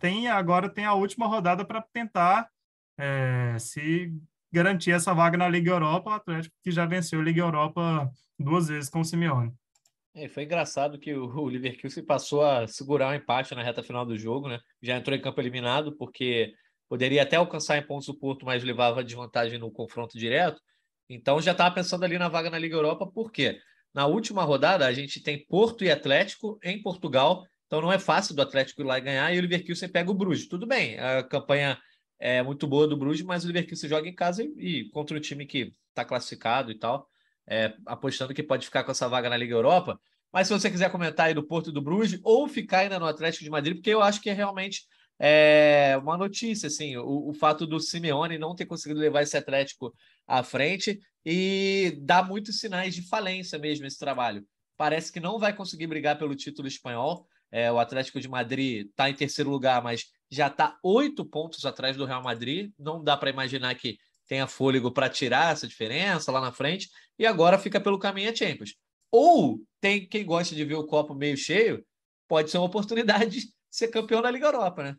[0.00, 2.48] tem agora tem a última rodada para tentar
[2.98, 4.12] é, se
[4.52, 8.68] garantir essa vaga na Liga Europa, o Atlético que já venceu a Liga Europa duas
[8.68, 9.52] vezes com o Simeone.
[10.14, 13.82] É, foi engraçado que o, o Leverkusen passou a segurar o um empate na reta
[13.82, 14.60] final do jogo, né?
[14.82, 16.52] Já entrou em campo eliminado, porque
[16.86, 20.60] poderia até alcançar em pontos o Porto, mas levava desvantagem no confronto direto.
[21.14, 23.58] Então já estava pensando ali na vaga na Liga Europa, por quê?
[23.94, 28.34] Na última rodada, a gente tem Porto e Atlético em Portugal, então não é fácil
[28.34, 30.48] do Atlético ir lá e ganhar, e o Leverkusen pega o Bruges.
[30.48, 31.78] Tudo bem, a campanha
[32.18, 35.20] é muito boa do Bruges, mas o Leverkusen joga em casa e, e contra o
[35.20, 37.08] time que está classificado e tal
[37.46, 39.98] é, apostando que pode ficar com essa vaga na Liga Europa.
[40.32, 43.06] Mas se você quiser comentar aí do Porto e do Bruges, ou ficar ainda no
[43.06, 44.82] Atlético de Madrid, porque eu acho que é realmente
[45.18, 49.92] é, uma notícia, assim, o, o fato do Simeone não ter conseguido levar esse Atlético
[50.26, 54.46] à frente e dá muitos sinais de falência mesmo esse trabalho.
[54.76, 57.26] Parece que não vai conseguir brigar pelo título espanhol.
[57.50, 61.96] É, o Atlético de Madrid está em terceiro lugar, mas já está oito pontos atrás
[61.96, 62.72] do Real Madrid.
[62.78, 67.26] Não dá para imaginar que tenha fôlego para tirar essa diferença lá na frente e
[67.26, 68.74] agora fica pelo caminho a Champions.
[69.10, 71.84] Ou tem quem gosta de ver o copo meio cheio,
[72.26, 74.96] pode ser uma oportunidade de ser campeão da Liga Europa, né?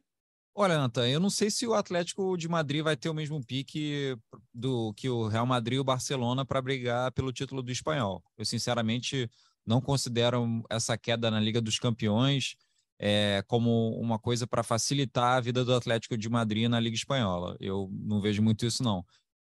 [0.56, 4.16] Olha, Nathan, eu não sei se o Atlético de Madrid vai ter o mesmo pique
[4.54, 8.24] do que o Real Madrid e o Barcelona para brigar pelo título do espanhol.
[8.38, 9.28] Eu, sinceramente,
[9.66, 12.56] não considero essa queda na Liga dos Campeões
[13.00, 17.58] é, como uma coisa para facilitar a vida do Atlético de Madrid na Liga Espanhola.
[17.60, 19.04] Eu não vejo muito isso, não.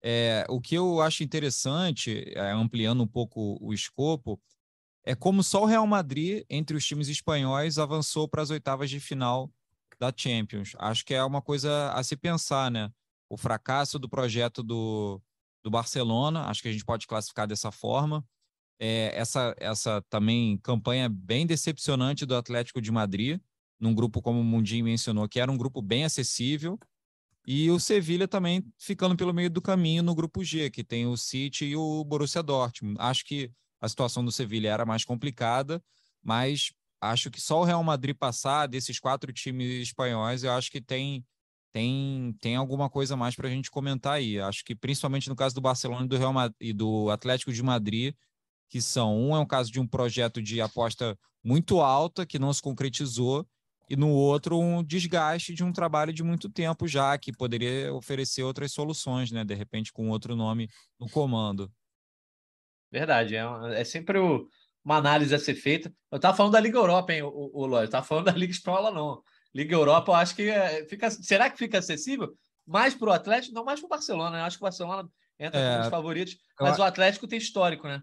[0.04, 4.40] É, o que eu acho interessante, é, ampliando um pouco o escopo,
[5.04, 9.00] é como só o Real Madrid, entre os times espanhóis, avançou para as oitavas de
[9.00, 9.52] final
[10.02, 10.74] da Champions.
[10.80, 12.92] Acho que é uma coisa a se pensar, né?
[13.30, 15.22] O fracasso do projeto do,
[15.64, 18.26] do Barcelona, acho que a gente pode classificar dessa forma.
[18.80, 23.40] É, essa, essa também campanha bem decepcionante do Atlético de Madrid,
[23.80, 26.80] num grupo, como o Mundinho mencionou, que era um grupo bem acessível,
[27.46, 31.16] e o Sevilha também ficando pelo meio do caminho no grupo G, que tem o
[31.16, 32.98] City e o Borussia Dortmund.
[33.00, 35.84] Acho que a situação do Sevilha era mais complicada,
[36.24, 40.80] mas acho que só o Real Madrid passar desses quatro times espanhóis, eu acho que
[40.82, 41.26] tem
[41.72, 44.40] tem, tem alguma coisa mais para a gente comentar aí.
[44.40, 47.64] Acho que principalmente no caso do Barcelona e do, Real Madrid, e do Atlético de
[47.64, 48.14] Madrid,
[48.70, 52.54] que são um é um caso de um projeto de aposta muito alta que não
[52.54, 53.48] se concretizou
[53.90, 58.44] e no outro um desgaste de um trabalho de muito tempo já, que poderia oferecer
[58.44, 59.44] outras soluções, né?
[59.44, 61.72] De repente com outro nome no comando.
[62.92, 64.48] Verdade, é, é sempre o,
[64.84, 65.94] uma análise a ser feita.
[66.12, 68.91] Eu estava falando da Liga Europa, hein, o, o, Eu estava falando da Liga Espanhola,
[68.91, 69.22] não.
[69.54, 71.10] Liga Europa, eu acho que é, fica.
[71.12, 72.34] Será que fica acessível?
[72.65, 74.39] Mais para o Atlético, não mais para o Barcelona.
[74.39, 76.84] Eu acho que o Barcelona entra é, como os favoritos, mas eu...
[76.84, 78.02] o Atlético tem histórico, né?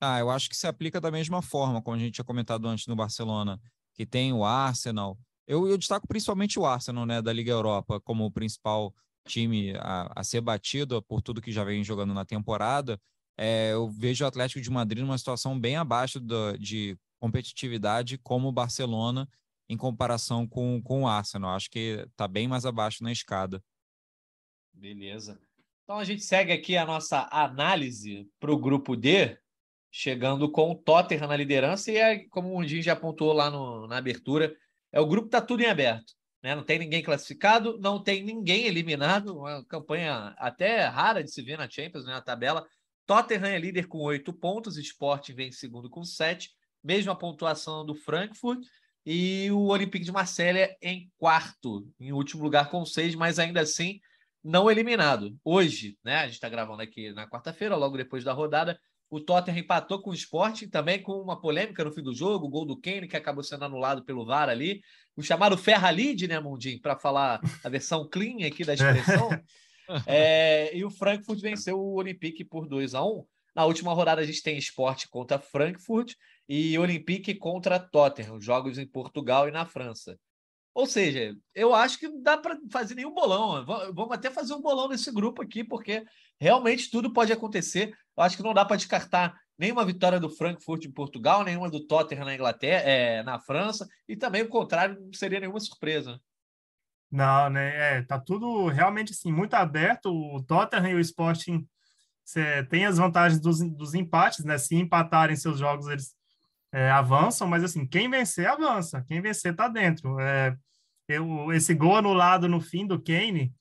[0.00, 2.86] Ah, eu acho que se aplica da mesma forma, como a gente tinha comentado antes
[2.86, 3.58] no Barcelona
[3.96, 5.18] que tem o Arsenal.
[5.46, 8.94] Eu, eu destaco principalmente o Arsenal, né, da Liga Europa, como o principal
[9.26, 13.00] time a, a ser batido por tudo que já vem jogando na temporada.
[13.36, 18.48] É, eu vejo o Atlético de Madrid numa situação bem abaixo do, de competitividade como
[18.48, 19.28] o Barcelona
[19.68, 21.50] em comparação com, com o Arsenal.
[21.50, 23.62] Acho que está bem mais abaixo na escada.
[24.72, 25.40] Beleza.
[25.84, 29.38] Então a gente segue aqui a nossa análise para o grupo D
[29.90, 33.86] chegando com o Tottenham na liderança e, é, como o Mundinho já apontou lá no,
[33.86, 34.54] na abertura,
[34.92, 36.12] é o grupo está tudo em aberto.
[36.42, 36.54] Né?
[36.54, 41.56] Não tem ninguém classificado, não tem ninguém eliminado, uma campanha até rara de se ver
[41.56, 42.12] na Champions, né?
[42.12, 42.66] na tabela.
[43.06, 46.50] Tottenham é líder com oito pontos, Sporting vem em segundo com sete,
[46.82, 48.60] mesma pontuação do Frankfurt,
[49.04, 54.00] e o Olympique de Marselha em quarto, em último lugar com seis, mas ainda assim
[54.42, 55.36] não eliminado.
[55.44, 56.16] Hoje, né?
[56.16, 60.10] A gente está gravando aqui na quarta-feira, logo depois da rodada, o Tottenham empatou com
[60.10, 63.16] o Sporting, também com uma polêmica no fim do jogo, o gol do Kane, que
[63.16, 64.80] acabou sendo anulado pelo VAR ali.
[65.16, 69.30] O chamado Ferralide, né, Mundinho, para falar a versão clean aqui da expressão.
[70.06, 74.24] É, e o Frankfurt venceu o Olympique por 2 a 1 Na última rodada, a
[74.24, 76.14] gente tem Sport contra Frankfurt
[76.48, 80.18] e Olympique contra Tottenham, jogos em Portugal e na França.
[80.76, 83.64] Ou seja, eu acho que não dá para fazer nenhum bolão.
[83.94, 86.04] Vamos até fazer um bolão nesse grupo aqui, porque
[86.38, 87.96] realmente tudo pode acontecer.
[88.14, 91.86] Eu acho que não dá para descartar nenhuma vitória do Frankfurt em Portugal, nenhuma do
[91.86, 96.20] Tottenham na Inglaterra, é, na França, e também o contrário não seria nenhuma surpresa.
[97.10, 97.98] Não, né?
[97.98, 100.06] É, tá tudo realmente assim, muito aberto.
[100.10, 101.66] O Tottenham e o Sporting
[102.68, 104.58] têm as vantagens dos, dos empates, né?
[104.58, 106.14] Se empatarem seus jogos, eles
[106.72, 109.04] é, avançam, mas assim, quem vencer, avança.
[109.06, 110.18] Quem vencer tá dentro.
[110.20, 110.56] É,
[111.08, 113.54] eu, esse gol anulado no fim do Kane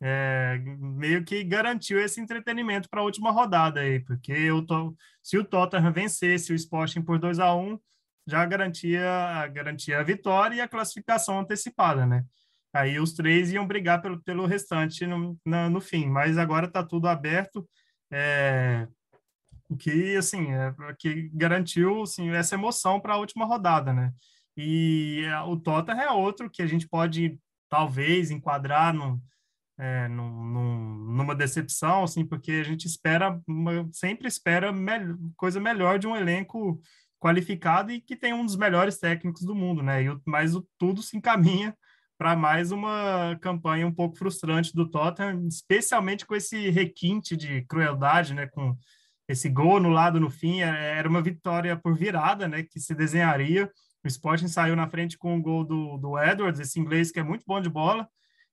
[0.00, 5.36] é, meio que garantiu esse entretenimento para a última rodada aí, porque eu tô, se
[5.36, 7.78] o Tottenham vencesse o Sporting por 2 a 1 um,
[8.26, 12.24] já garantia, garantia a vitória e a classificação antecipada, né?
[12.72, 16.84] Aí os três iam brigar pelo, pelo restante no, na, no fim, mas agora está
[16.84, 17.68] tudo aberto,
[18.12, 18.86] é,
[19.78, 24.12] que assim é, que garantiu assim, essa emoção para a última rodada, né?
[24.56, 29.20] E é, o Tottenham é outro que a gente pode talvez enquadrar no,
[29.78, 34.92] é, numa decepção, assim, porque a gente espera, uma, sempre espera me
[35.36, 36.80] coisa melhor de um elenco
[37.18, 40.04] qualificado e que tem um dos melhores técnicos do mundo, né?
[40.04, 41.76] E, mas o, tudo se encaminha
[42.20, 48.34] para mais uma campanha um pouco frustrante do Tottenham, especialmente com esse requinte de crueldade,
[48.34, 48.46] né?
[48.46, 48.76] Com
[49.26, 52.62] esse gol no lado no fim, é, era uma vitória por virada, né?
[52.62, 53.72] Que se desenharia.
[54.04, 57.22] O Sporting saiu na frente com o gol do, do Edwards, esse inglês que é
[57.22, 58.06] muito bom de bola,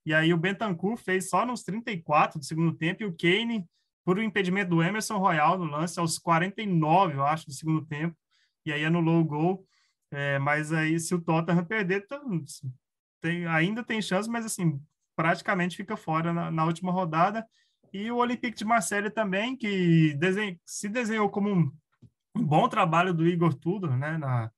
[0.05, 3.65] e aí o Bentancur fez só nos 34 do segundo tempo, e o Kane,
[4.05, 8.15] por um impedimento do Emerson Royal no lance, aos 49, eu acho, do segundo tempo,
[8.65, 9.67] e aí anulou o gol.
[10.09, 12.07] É, mas aí, se o Tottenham perder,
[13.21, 14.79] tem, ainda tem chance, mas assim,
[15.15, 17.45] praticamente fica fora na, na última rodada.
[17.93, 21.71] E o Olympique de Marseille também, que desenho, se desenhou como um,
[22.35, 24.51] um, bom trabalho do Igor Tudor, né, na,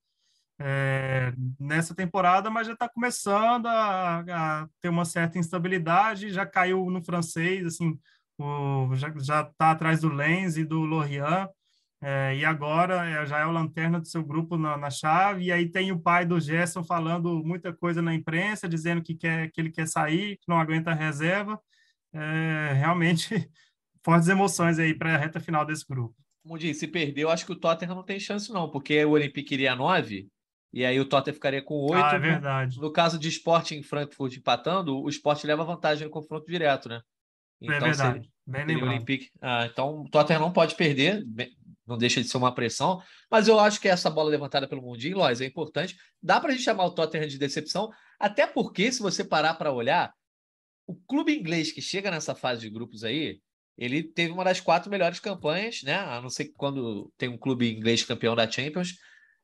[0.59, 6.89] é, nessa temporada, mas já está começando a, a, ter uma certa instabilidade, já caiu
[6.89, 7.97] no francês, assim,
[8.37, 9.09] o, já
[9.41, 11.49] está atrás do Lens e do Lorient,
[12.01, 15.51] é, e agora é, já é o lanterna do seu grupo na, na, chave, e
[15.51, 19.59] aí tem o pai do Gerson falando muita coisa na imprensa, dizendo que, quer, que
[19.59, 21.59] ele quer sair, que não aguenta a reserva,
[22.13, 23.27] é, realmente
[24.03, 26.15] fortes emoções aí para a reta final desse grupo.
[26.43, 29.75] Mundi, se perdeu, acho que o Tottenham não tem chance não, porque o Olympique iria
[29.75, 30.29] nove,
[30.71, 32.05] e aí o Tottenham ficaria com oito.
[32.05, 32.77] Ah, é verdade.
[32.77, 36.87] No, no caso de esporte em Frankfurt empatando, o esporte leva vantagem no confronto direto,
[36.87, 37.01] né?
[37.61, 38.13] É então, é verdade.
[38.13, 39.29] Seria, Bem seria Olympique.
[39.41, 41.25] Ah, então o Tottenham não pode perder,
[41.89, 45.17] não deixa de ser uma pressão, mas eu acho que essa bola levantada pelo Mundinho,
[45.17, 45.97] Lois, é importante.
[46.21, 49.73] Dá para a gente chamar o Tottenham de decepção, até porque, se você parar para
[49.73, 50.13] olhar,
[50.87, 53.39] o clube inglês que chega nessa fase de grupos aí,
[53.77, 55.95] ele teve uma das quatro melhores campanhas, né?
[55.95, 58.95] A não ser quando tem um clube inglês campeão da Champions,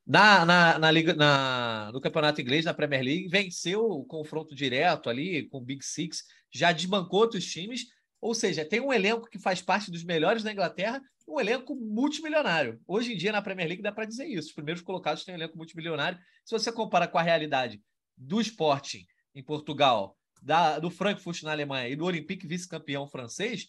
[0.06, 5.10] na, na, na Liga, na, no campeonato inglês, na Premier League, venceu o confronto direto
[5.10, 7.86] ali com o Big Six, já desbancou outros times,
[8.26, 12.82] ou seja, tem um elenco que faz parte dos melhores da Inglaterra, um elenco multimilionário.
[12.88, 14.48] Hoje em dia, na Premier League, dá para dizer isso.
[14.48, 16.18] Os primeiros colocados têm um elenco multimilionário.
[16.44, 17.80] Se você compara com a realidade
[18.18, 23.68] do Sporting em Portugal, da, do Frankfurt na Alemanha e do Olympique vice-campeão francês,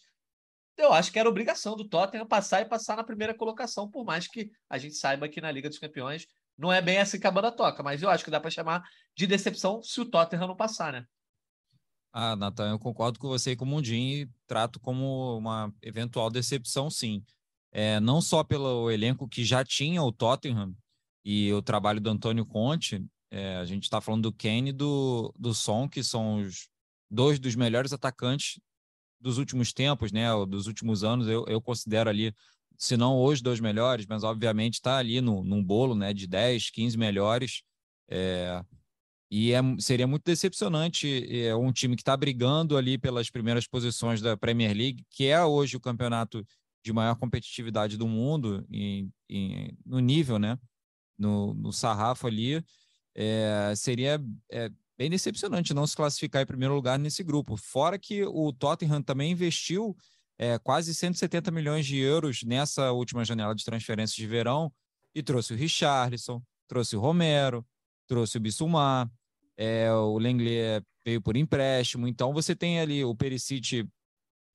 [0.75, 4.27] eu acho que era obrigação do Tottenham passar e passar na primeira colocação, por mais
[4.27, 6.25] que a gente saiba que na Liga dos Campeões
[6.57, 8.83] não é bem assim que a banda toca, mas eu acho que dá para chamar
[9.15, 11.05] de decepção se o Tottenham não passar, né?
[12.19, 16.31] Ah, Natan, eu concordo com você e com o Mundinho e trato como uma eventual
[16.31, 17.23] decepção, sim.
[17.71, 20.75] É, não só pelo elenco que já tinha o Tottenham
[21.23, 25.31] e o trabalho do Antônio Conte, é, a gente está falando do Kane e do,
[25.37, 26.67] do Son, que são os
[27.07, 28.59] dois dos melhores atacantes
[29.21, 32.33] dos últimos tempos, né, dos últimos anos, eu, eu considero ali,
[32.79, 36.71] se não os dois melhores, mas obviamente está ali no, num bolo né, de 10,
[36.71, 37.61] 15 melhores.
[38.09, 38.65] É,
[39.29, 44.21] e é, seria muito decepcionante é, um time que está brigando ali pelas primeiras posições
[44.21, 46.45] da Premier League, que é hoje o campeonato
[46.83, 50.57] de maior competitividade do mundo, em, em, no nível, né?
[51.17, 52.63] No, no sarrafo ali,
[53.13, 57.57] é, seria é, bem decepcionante não se classificar em primeiro lugar nesse grupo.
[57.57, 59.95] Fora que o Tottenham também investiu
[60.63, 64.71] quase 170 milhões de euros nessa última janela de transferências de verão
[65.15, 67.65] e trouxe o Richarlison, trouxe o Romero,
[68.07, 69.11] trouxe o Bissouma,
[69.57, 72.07] é, o Lenglet veio por empréstimo.
[72.07, 73.87] Então você tem ali o Perisic,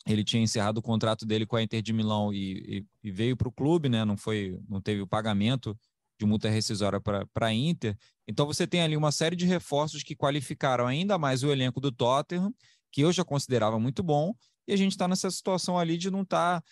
[0.07, 3.37] ele tinha encerrado o contrato dele com a Inter de Milão e, e, e veio
[3.37, 4.05] para o clube, né?
[4.05, 5.79] Não foi, não teve o pagamento
[6.19, 7.97] de multa rescisória para a Inter.
[8.27, 11.91] Então você tem ali uma série de reforços que qualificaram ainda mais o elenco do
[11.91, 12.55] Tottenham,
[12.91, 14.35] que eu já considerava muito bom,
[14.67, 16.67] e a gente está nessa situação ali de não estar tá,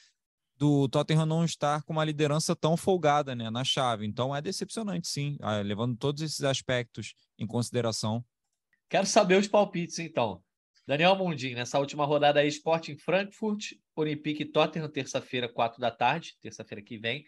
[0.60, 4.06] do Tottenham não estar com uma liderança tão folgada né, na chave.
[4.06, 8.22] Então é decepcionante, sim, ah, levando todos esses aspectos em consideração.
[8.86, 10.42] Quero saber os palpites, então.
[10.86, 16.84] Daniel Mundim, nessa última rodada aí, Sporting Frankfurt, Olympique Tottenham, terça-feira, quatro da tarde, terça-feira
[16.84, 17.24] que vem.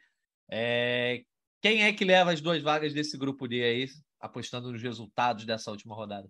[0.50, 1.24] É...
[1.62, 3.86] Quem é que leva as duas vagas desse grupo D aí,
[4.20, 6.28] apostando nos resultados dessa última rodada?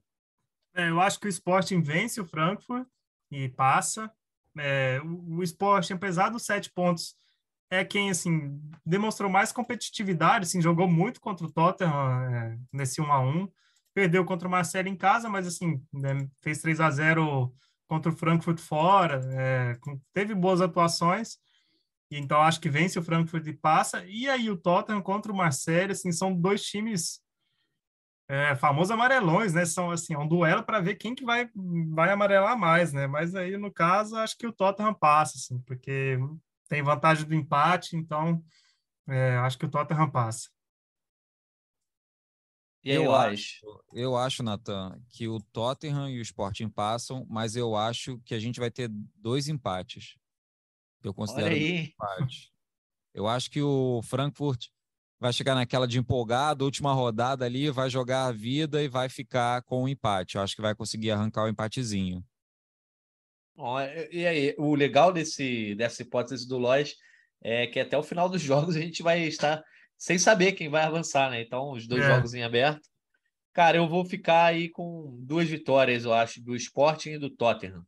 [0.74, 2.86] É, eu acho que o Sporting vence o Frankfurt
[3.30, 4.08] e passa.
[4.58, 7.14] É, o, o Sporting, apesar dos sete pontos,
[7.70, 13.12] é quem assim demonstrou mais competitividade, assim, jogou muito contra o Tottenham é, nesse 1
[13.12, 13.48] a 1
[13.94, 17.52] perdeu contra o Marcelo em casa, mas assim né, fez 3 a 0
[17.88, 19.78] contra o Frankfurt fora, é,
[20.14, 21.36] teve boas atuações
[22.10, 24.04] Então acho que vence o Frankfurt e passa.
[24.06, 27.20] E aí o Tottenham contra o Marseille, assim, são dois times
[28.28, 29.64] é, famosos amarelões, né?
[29.64, 31.50] São assim, é um duelo para ver quem que vai
[31.90, 33.06] vai amarelar mais, né?
[33.06, 36.18] Mas aí no caso acho que o Tottenham passa, assim, porque
[36.68, 38.42] tem vantagem do empate, então
[39.08, 40.48] é, acho que o Tottenham passa.
[42.84, 47.54] E aí, eu acho, eu acho, Nathan, que o Tottenham e o Sporting passam, mas
[47.54, 50.16] eu acho que a gente vai ter dois empates.
[51.00, 52.52] Eu considero empate.
[53.14, 54.68] Eu acho que o Frankfurt
[55.22, 59.62] vai chegar naquela de empolgado, última rodada ali, vai jogar a vida e vai ficar
[59.62, 60.34] com o empate.
[60.34, 62.24] Eu acho que vai conseguir arrancar o empatezinho.
[64.10, 66.96] E aí, o legal desse, dessa hipótese do Lois
[67.40, 69.62] é que até o final dos jogos a gente vai estar
[69.96, 71.40] sem saber quem vai avançar, né?
[71.40, 72.08] Então, os dois é.
[72.08, 72.82] jogos em aberto.
[73.52, 77.86] Cara, eu vou ficar aí com duas vitórias, eu acho, do Sporting e do Tottenham.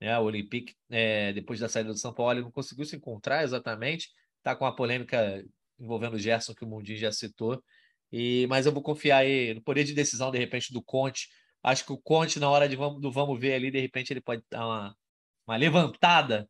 [0.00, 0.18] Né?
[0.18, 4.08] O Olympique, é, depois da saída do São Paulo, não conseguiu se encontrar exatamente.
[4.42, 5.44] Tá com a polêmica
[5.78, 7.62] envolvendo o Gerson, que o Mundinho já citou.
[8.10, 11.28] E, mas eu vou confiar aí no poder de decisão, de repente, do Conte.
[11.62, 14.20] Acho que o Conte, na hora de vamos, do vamos ver ali, de repente, ele
[14.20, 14.96] pode dar uma,
[15.46, 16.48] uma levantada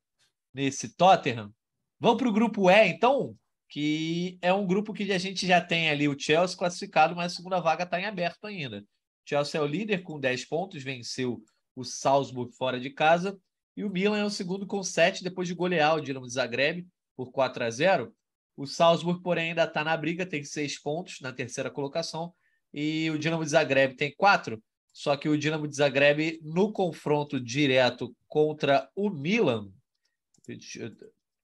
[0.53, 1.53] nesse Tottenham.
[2.01, 3.37] Vamos para o grupo E, então?
[3.73, 7.37] que é um grupo que a gente já tem ali o Chelsea classificado, mas a
[7.37, 8.81] segunda vaga está em aberto ainda.
[8.81, 8.85] O
[9.27, 11.43] Chelsea é o líder com 10 pontos, venceu
[11.75, 13.35] o Salzburg fora de casa,
[13.75, 16.87] e o Milan é o segundo com 7, depois de golear o Dinamo de Zagreb
[17.17, 18.15] por 4 a 0.
[18.57, 22.35] O Salzburg, porém, ainda está na briga, tem 6 pontos na terceira colocação,
[22.73, 27.41] e o Dinamo de Zagreb tem 4, só que o Dinamo de Zagreb, no confronto
[27.41, 29.71] direto contra o Milan,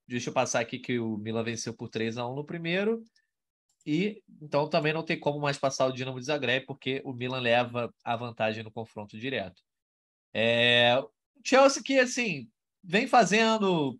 [0.07, 3.03] Deixa eu passar aqui que o Milan venceu por 3 a 1 no primeiro.
[3.85, 7.39] E então também não tem como mais passar o Dinamo de Zagreb, porque o Milan
[7.39, 9.61] leva a vantagem no confronto direto.
[10.33, 11.01] É,
[11.45, 12.49] Chelsea que assim
[12.83, 13.99] vem fazendo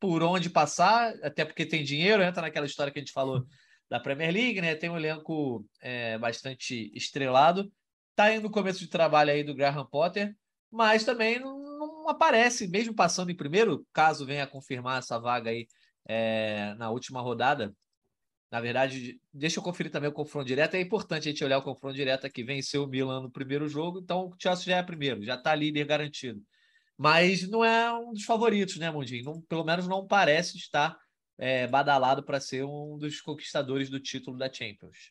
[0.00, 3.46] por onde passar, até porque tem dinheiro, entra naquela história que a gente falou
[3.88, 4.74] da Premier League, né?
[4.74, 7.70] Tem um elenco é, bastante estrelado.
[8.16, 10.34] Tá indo no começo de trabalho aí do Graham Potter,
[10.70, 15.66] mas também não não aparece, mesmo passando em primeiro, caso venha confirmar essa vaga aí
[16.06, 17.74] é, na última rodada.
[18.50, 20.74] Na verdade, deixa eu conferir também o confronto direto.
[20.74, 22.42] É importante a gente olhar o confronto direto aqui.
[22.42, 25.84] Venceu o Milan no primeiro jogo, então o Chelsea já é primeiro, já está líder
[25.86, 26.42] garantido.
[27.02, 29.24] Mas não é um dos favoritos, né, Mundinho?
[29.24, 30.98] Não, pelo menos não parece estar
[31.38, 35.10] é, badalado para ser um dos conquistadores do título da Champions.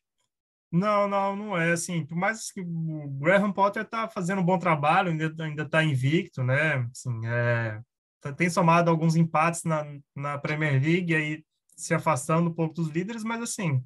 [0.71, 2.05] Não, não, não é assim.
[2.05, 6.43] Por mais que o Graham Potter está fazendo um bom trabalho, ainda ainda está invicto,
[6.43, 6.87] né?
[6.91, 7.81] Assim, é,
[8.21, 9.83] tá, tem somado alguns empates na,
[10.15, 11.43] na Premier League aí
[11.75, 13.83] se afastando um pouco dos líderes, mas assim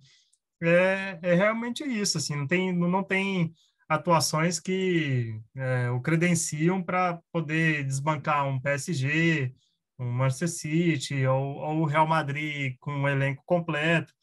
[0.62, 2.18] é, é realmente isso.
[2.18, 3.54] Assim, não tem não tem
[3.88, 9.54] atuações que é, o credenciam para poder desbancar um PSG,
[10.00, 14.14] um Manchester City ou, ou o Real Madrid com um elenco completo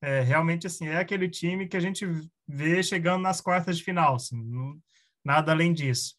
[0.00, 2.06] é, realmente assim é aquele time que a gente
[2.46, 4.78] vê chegando nas quartas de final, assim, não,
[5.24, 6.14] nada além disso.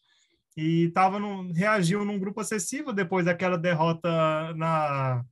[0.56, 5.24] E tava num, reagiu num grupo acessível depois daquela derrota na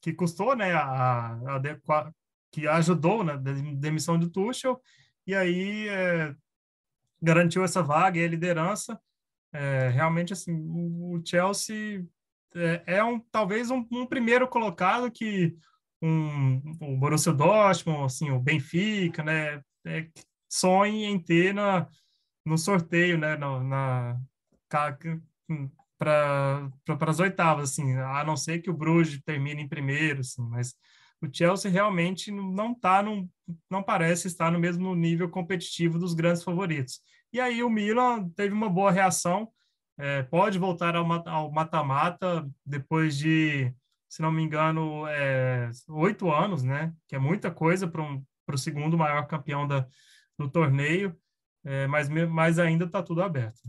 [0.00, 2.12] que custou, né, a, a,
[2.52, 4.80] que ajudou na demissão do Tuchel
[5.26, 6.34] e aí é,
[7.26, 8.98] garantiu essa vaga e a liderança.
[9.52, 12.04] É, realmente assim, o, Chelsea
[12.54, 15.56] é, é um talvez um, um primeiro colocado que
[16.00, 20.08] um, o Borussia Dortmund, assim, o Benfica, né, é,
[20.48, 21.88] sonhe em ter na,
[22.44, 24.18] no sorteio, né, no, na
[25.98, 26.70] para
[27.08, 30.74] as oitavas, assim, a não ser que o Bruges termine em primeiro, assim, mas
[31.22, 33.28] o Chelsea realmente não tá no,
[33.70, 37.00] não parece estar no mesmo nível competitivo dos grandes favoritos.
[37.32, 39.50] E aí o Milan teve uma boa reação,
[39.98, 43.74] é, pode voltar ao mata-mata depois de
[44.08, 46.94] se não me engano, é, oito anos, né?
[47.06, 49.86] Que é muita coisa para um, o segundo maior campeão da,
[50.38, 51.14] do torneio,
[51.64, 53.60] é, mas, mas ainda está tudo aberto.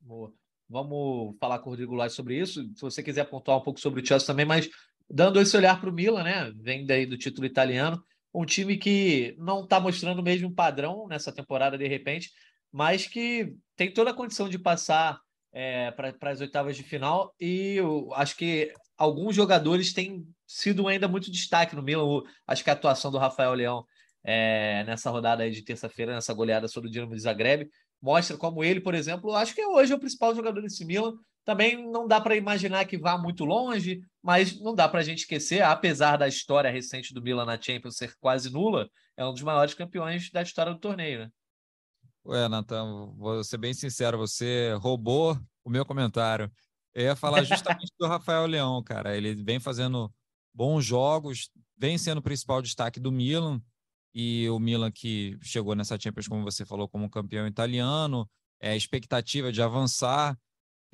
[0.00, 0.32] Boa.
[0.68, 2.62] Vamos falar com o Rodrigo Lage sobre isso.
[2.74, 4.68] Se você quiser pontuar um pouco sobre o Chelsea também, mas
[5.10, 6.50] dando esse olhar para o Milan, né?
[6.56, 8.02] Vem daí do título italiano,
[8.34, 12.30] um time que não está mostrando o mesmo padrão nessa temporada de repente,
[12.72, 15.20] mas que tem toda a condição de passar
[15.52, 21.06] é, para as oitavas de final e eu acho que alguns jogadores têm sido ainda
[21.06, 22.22] muito destaque no Milan.
[22.46, 23.84] Acho que a atuação do Rafael Leão
[24.24, 27.68] é, nessa rodada de terça-feira, nessa goleada sobre o Dinamo de Zagreb,
[28.02, 31.14] mostra como ele, por exemplo, acho que hoje é o principal jogador desse Milan.
[31.44, 35.18] Também não dá para imaginar que vá muito longe, mas não dá para a gente
[35.18, 39.42] esquecer, apesar da história recente do Milan na Champions ser quase nula, é um dos
[39.42, 41.30] maiores campeões da história do torneio, né?
[42.26, 46.50] Ué, Natan, vou ser bem sincero, você roubou o meu comentário.
[46.94, 49.14] Eu ia falar justamente do Rafael Leão, cara.
[49.14, 50.10] Ele vem fazendo
[50.54, 53.60] bons jogos, vem sendo o principal destaque do Milan,
[54.14, 58.30] e o Milan que chegou nessa Champions, como você falou, como campeão italiano,
[58.60, 60.38] é, expectativa de avançar,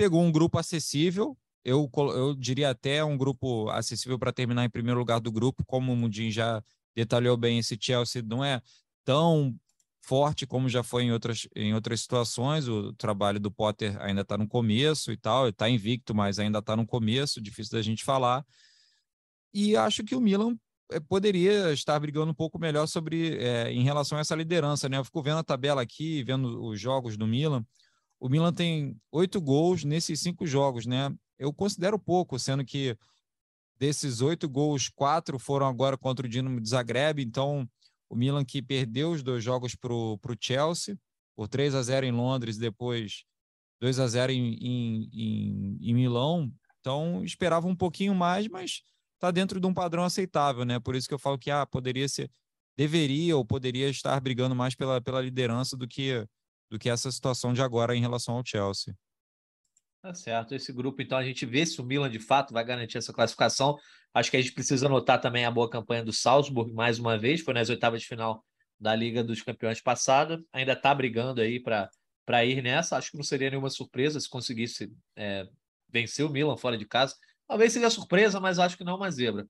[0.01, 4.98] pegou um grupo acessível, eu, eu diria até um grupo acessível para terminar em primeiro
[4.98, 6.64] lugar do grupo, como o Mundin já
[6.96, 8.62] detalhou bem, esse Chelsea não é
[9.05, 9.55] tão
[10.01, 12.66] forte como já foi em outras, em outras situações.
[12.66, 16.74] O trabalho do Potter ainda está no começo e tal, está invicto, mas ainda está
[16.74, 18.42] no começo, difícil da gente falar.
[19.53, 20.57] E acho que o Milan
[20.92, 24.96] eh, poderia estar brigando um pouco melhor sobre é, em relação a essa liderança, né?
[24.96, 27.62] Eu fico vendo a tabela aqui, vendo os jogos do Milan.
[28.21, 31.12] O Milan tem oito gols nesses cinco jogos, né?
[31.39, 32.97] Eu considero pouco, sendo que
[33.79, 37.66] desses oito gols, quatro foram agora contra o Dinamo de Zagreb, então
[38.11, 40.99] o Milan que perdeu os dois jogos para o Chelsea,
[41.35, 43.25] por 3 a 0 em Londres, depois
[43.81, 46.53] 2 a 0 em, em, em, em Milão.
[46.81, 48.83] Então, esperava um pouquinho mais, mas
[49.14, 50.79] está dentro de um padrão aceitável, né?
[50.79, 52.31] Por isso que eu falo que ah, poderia ser,
[52.77, 56.27] deveria ou poderia estar brigando mais pela, pela liderança do que,
[56.71, 58.95] do que essa situação de agora em relação ao Chelsea.
[60.03, 60.55] Tá certo.
[60.55, 63.77] Esse grupo, então, a gente vê se o Milan de fato vai garantir essa classificação.
[64.14, 67.43] Acho que a gente precisa notar também a boa campanha do Salzburg, mais uma vez,
[67.43, 68.43] foi nas oitavas de final
[68.79, 70.43] da Liga dos Campeões passada.
[70.53, 72.97] Ainda está brigando aí para ir nessa.
[72.97, 75.47] Acho que não seria nenhuma surpresa se conseguisse é,
[75.89, 77.14] vencer o Milan fora de casa.
[77.47, 79.47] Talvez seja surpresa, mas acho que não uma zebra.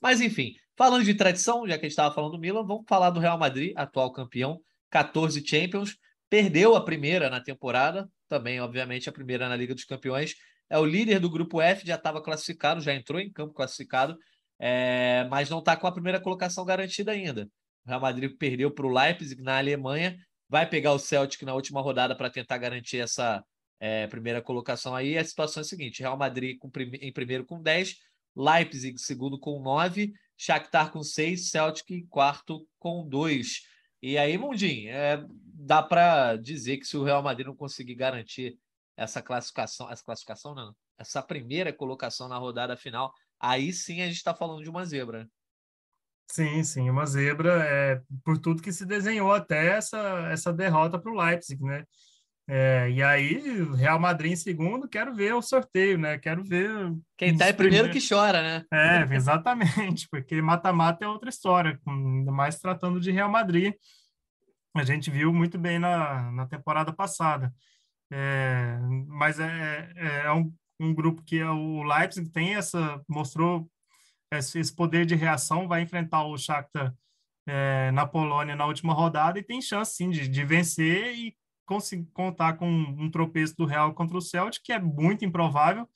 [0.00, 3.10] Mas enfim, falando de tradição, já que a gente estava falando do Milan, vamos falar
[3.10, 4.60] do Real Madrid, atual campeão,
[4.90, 5.96] 14 Champions.
[6.32, 10.34] Perdeu a primeira na temporada, também, obviamente, a primeira na Liga dos Campeões.
[10.70, 14.16] É o líder do grupo F, já estava classificado, já entrou em campo classificado,
[14.58, 17.50] é, mas não está com a primeira colocação garantida ainda.
[17.84, 20.16] O Real Madrid perdeu para o Leipzig na Alemanha,
[20.48, 23.44] vai pegar o Celtic na última rodada para tentar garantir essa
[23.78, 25.18] é, primeira colocação aí.
[25.18, 27.94] A situação é a seguinte: Real Madrid com, em primeiro com 10,
[28.34, 33.70] Leipzig segundo com 9, Shakhtar com 6, Celtic em quarto com 2.
[34.02, 35.24] E aí, Mundim, é,
[35.54, 38.58] dá para dizer que se o Real Madrid não conseguir garantir
[38.96, 44.16] essa classificação, essa classificação não, essa primeira colocação na rodada final, aí sim a gente
[44.16, 45.28] está falando de uma zebra.
[46.28, 51.12] Sim, sim, uma zebra, é, por tudo que se desenhou até essa, essa derrota para
[51.12, 51.84] o Leipzig, né?
[52.54, 53.40] É, e aí,
[53.76, 56.18] Real Madrid em segundo, quero ver o sorteio, né?
[56.18, 56.94] Quero ver.
[57.16, 58.66] Quem tá em primeiro que chora, né?
[58.70, 63.72] É, exatamente, porque mata-mata é outra história, ainda mais tratando de Real Madrid.
[64.76, 67.50] A gente viu muito bem na, na temporada passada.
[68.12, 68.78] É,
[69.08, 73.66] mas é, é, é um, um, grupo que é o Leipzig tem essa, mostrou
[74.30, 76.94] esse, esse poder de reação, vai enfrentar o Shakhtar
[77.46, 81.34] é, na Polônia na última rodada e tem chance sim de, de vencer e
[82.12, 85.88] contar com um tropeço do Real contra o Celtic, que é muito improvável,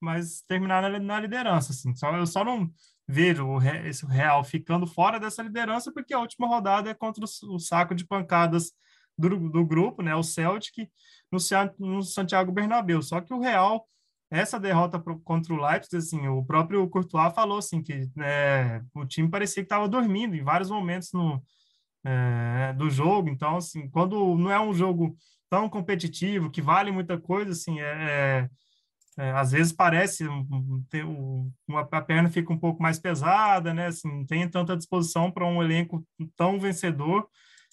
[0.00, 1.72] mas terminar na, na liderança.
[1.72, 1.94] Assim.
[1.94, 2.70] Só, eu só não
[3.06, 7.54] vejo o, esse Real ficando fora dessa liderança, porque a última rodada é contra o,
[7.54, 8.72] o saco de pancadas
[9.16, 10.88] do, do grupo, né, o Celtic,
[11.30, 11.38] no,
[11.78, 13.02] no Santiago Bernabéu.
[13.02, 13.86] Só que o Real,
[14.30, 19.06] essa derrota pro, contra o Leipzig, assim, o próprio Courtois falou assim, que é, o
[19.06, 21.42] time parecia que estava dormindo em vários momentos no,
[22.04, 23.28] é, do jogo.
[23.28, 25.16] Então, assim, quando não é um jogo
[25.48, 28.48] tão competitivo, que vale muita coisa, assim, é,
[29.18, 30.26] é, é às vezes parece
[30.90, 33.86] ter uma, a perna fica um pouco mais pesada, né?
[33.86, 37.28] Assim, não tem tanta disposição para um elenco tão vencedor,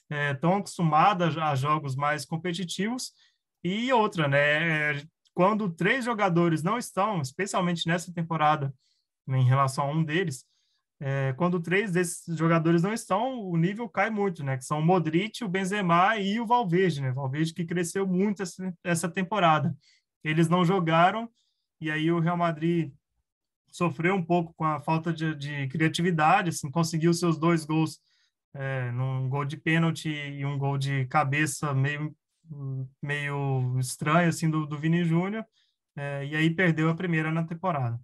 [0.09, 3.11] é, tão acostumado a, a, jogos mais competitivos.
[3.63, 4.93] E outra, né?
[4.97, 5.03] É,
[5.33, 8.73] quando três jogadores não estão, especialmente nessa temporada,
[9.27, 10.45] em relação a um deles,
[11.03, 14.55] é, quando três desses jogadores não estão, o nível cai muito, né?
[14.55, 17.11] Que são o Modric, o Benzema e o Valverde, né?
[17.11, 19.75] Valverde que cresceu muito essa, essa temporada.
[20.23, 21.27] Eles não jogaram
[21.81, 22.93] e aí o Real Madrid
[23.71, 27.99] sofreu um pouco com a falta de, de criatividade, assim, conseguiu seus dois gols,
[28.53, 32.15] é, num gol de pênalti e um gol de cabeça meio
[33.01, 35.45] meio estranho assim do, do Vini Júnior,
[35.95, 37.99] é, e aí perdeu a primeira na temporada.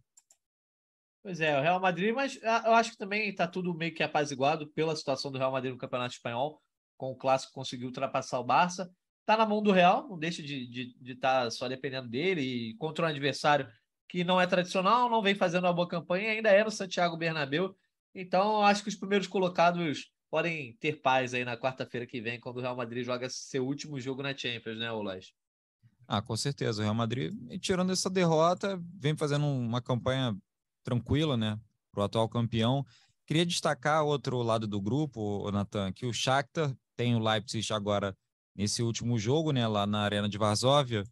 [1.28, 4.01] Pois é, o Real Madrid, mas ah, eu acho que também está tudo meio que
[4.01, 6.61] apaziguado pela situação do Real Madrid no Campeonato Espanhol.
[6.95, 8.89] Com o clássico conseguiu ultrapassar o Barça.
[9.19, 12.39] Está na mão do Real, não deixa de estar de, de tá só dependendo dele.
[12.39, 13.67] E contra um adversário
[14.07, 17.75] que não é tradicional, não vem fazendo uma boa campanha, ainda é no Santiago Bernabéu.
[18.15, 22.59] Então, acho que os primeiros colocados podem ter paz aí na quarta-feira que vem, quando
[22.59, 25.34] o Real Madrid joga seu último jogo na Champions, né, Olás?
[26.07, 26.80] Ah, com certeza.
[26.80, 30.34] O Real Madrid, tirando essa derrota, vem fazendo uma campanha
[30.88, 31.59] tranquila, né,
[31.91, 32.85] para o atual campeão.
[33.25, 38.15] Queria destacar outro lado do grupo, Natan, que o Shakhtar tem o Leipzig agora
[38.55, 41.03] nesse último jogo, né, lá na Arena de Varsóvia,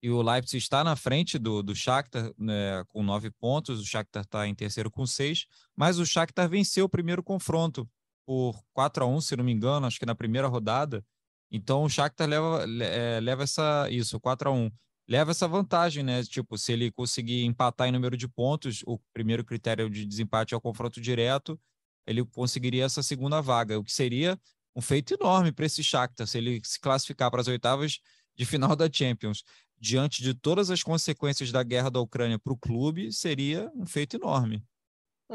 [0.00, 4.22] e o Leipzig está na frente do, do Shakhtar né, com nove pontos, o Shakhtar
[4.22, 7.88] está em terceiro com seis, mas o Shakhtar venceu o primeiro confronto
[8.24, 11.04] por 4 a 1 se não me engano, acho que na primeira rodada.
[11.50, 14.70] Então o Shakhtar leva, é, leva essa isso, 4 a 1
[15.08, 16.22] leva essa vantagem, né?
[16.24, 20.56] Tipo, se ele conseguir empatar em número de pontos, o primeiro critério de desempate é
[20.56, 21.60] o confronto direto,
[22.06, 24.38] ele conseguiria essa segunda vaga, o que seria
[24.76, 28.00] um feito enorme para esse Shakhtar, se ele se classificar para as oitavas
[28.34, 29.44] de final da Champions
[29.78, 34.16] diante de todas as consequências da guerra da Ucrânia para o clube, seria um feito
[34.16, 34.64] enorme.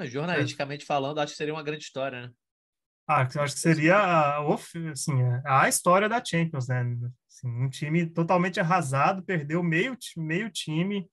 [0.05, 0.85] Jornalisticamente é.
[0.85, 2.33] falando, acho que seria uma grande história, né?
[3.11, 4.37] Ah, eu acho que seria
[4.91, 6.95] assim, a história da Champions, né?
[7.27, 11.09] Assim, um time totalmente arrasado, perdeu meio, meio time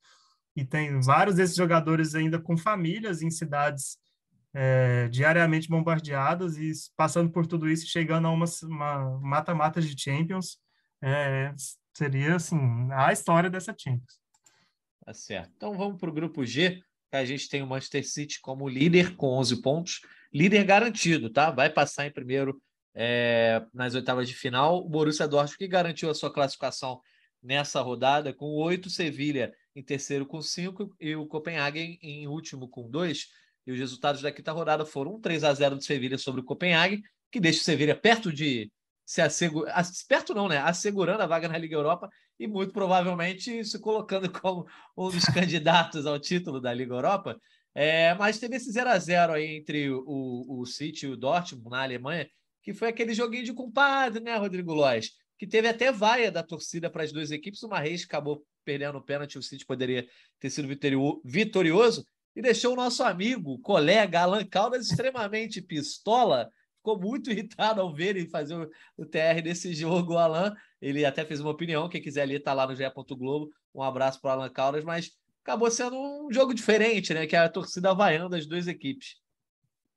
[0.54, 3.96] e tem vários desses jogadores ainda com famílias em cidades
[4.52, 10.58] é, diariamente bombardeadas e passando por tudo isso, chegando a uma mata-mata de Champions.
[11.02, 11.54] É,
[11.96, 12.58] seria assim
[12.92, 14.20] a história dessa Champions.
[15.02, 15.50] Tá certo.
[15.56, 19.16] Então vamos para o grupo G, que a gente tem o Manchester City como líder
[19.16, 20.00] com 11 pontos,
[20.32, 21.50] líder garantido, tá?
[21.50, 22.60] Vai passar em primeiro
[22.94, 24.78] é, nas oitavas de final.
[24.84, 27.00] O Borussia Dortmund que garantiu a sua classificação
[27.42, 32.90] nessa rodada com oito, Sevilha em terceiro com cinco e o Copenhagen em último com
[32.90, 33.28] dois.
[33.66, 36.44] E os resultados da quinta rodada foram um 3 a 0 do Sevilha sobre o
[36.44, 38.70] Copenhagen, que deixa o Sevilha perto de
[39.04, 39.72] se assegurando,
[40.08, 40.58] perto não, né?
[40.58, 42.08] Assegurando a vaga na Liga Europa
[42.38, 44.66] e muito provavelmente se colocando como
[44.96, 47.38] um dos candidatos ao título da Liga Europa.
[47.78, 51.68] É, mas teve esse 0 a 0 aí entre o, o City e o Dortmund
[51.68, 52.26] na Alemanha,
[52.62, 55.10] que foi aquele joguinho de compadre, né, Rodrigo Lois?
[55.38, 57.62] Que teve até vaia da torcida para as duas equipes.
[57.62, 60.08] O Marreis acabou perdendo o pênalti, o City poderia
[60.40, 60.66] ter sido
[61.22, 66.50] vitorioso e deixou o nosso amigo, colega Alan Caldas extremamente pistola
[66.86, 68.54] ficou muito irritado ao ver ele fazer
[68.96, 70.54] o, TR desse jogo, o Alan.
[70.80, 72.84] Ele até fez uma opinião, quem quiser ali tá lá no GE.
[73.10, 73.50] Globo.
[73.74, 75.10] Um abraço para o Alan Caldas, mas
[75.46, 77.24] acabou sendo um jogo diferente, né?
[77.24, 79.16] Que é a torcida vaiando das duas equipes.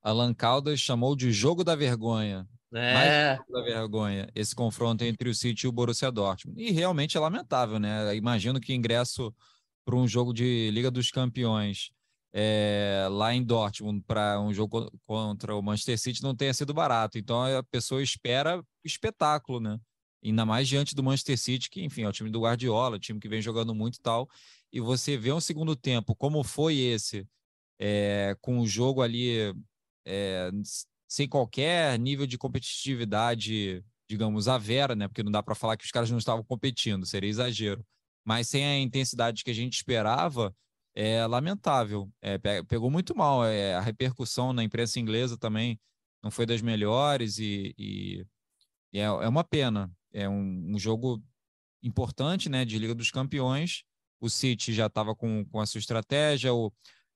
[0.01, 2.47] Alan Caldas chamou de jogo da vergonha.
[2.71, 2.93] É.
[2.93, 6.61] Mais jogo da vergonha, esse confronto entre o City e o Borussia Dortmund.
[6.61, 8.15] E realmente é lamentável, né?
[8.15, 9.33] Imagino que ingresso
[9.83, 11.89] para um jogo de Liga dos Campeões
[12.31, 17.17] é, lá em Dortmund para um jogo contra o Manchester City não tenha sido barato.
[17.17, 19.79] Então a pessoa espera espetáculo, né?
[20.23, 23.29] Ainda mais diante do Manchester City, que, enfim, é o time do Guardiola, time que
[23.29, 24.29] vem jogando muito e tal.
[24.71, 27.27] E você vê um segundo tempo, como foi esse,
[27.79, 29.53] é, com o jogo ali
[30.05, 30.51] é,
[31.07, 35.07] sem qualquer nível de competitividade, digamos, a vera, né?
[35.07, 37.85] Porque não dá para falar que os caras não estavam competindo, seria exagero.
[38.25, 40.53] Mas sem a intensidade que a gente esperava,
[40.93, 42.11] é lamentável.
[42.21, 43.45] É, pegou muito mal.
[43.45, 45.79] É, a repercussão na imprensa inglesa também
[46.21, 48.25] não foi das melhores e, e,
[48.93, 49.91] e é, é, uma pena.
[50.13, 51.23] É um, um, jogo
[51.83, 53.83] importante né, de Liga dos Campeões.
[54.19, 56.53] O City já estava com, com a sua estratégia.
[56.53, 56.73] O,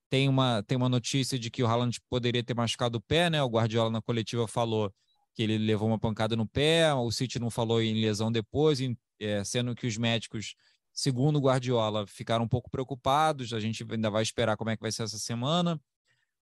[0.09, 3.41] tem, uma, tem uma notícia de que o Haaland poderia ter machucado o pé, né?
[3.41, 4.93] O Guardiola na coletiva falou
[5.33, 6.93] que ele levou uma pancada no pé.
[6.93, 10.55] O City não falou em lesão depois, em, é, sendo que os médicos
[10.93, 13.51] segundo o Guardiola, ficaram um pouco preocupados.
[13.51, 15.81] A gente ainda vai esperar como é que vai ser essa semana.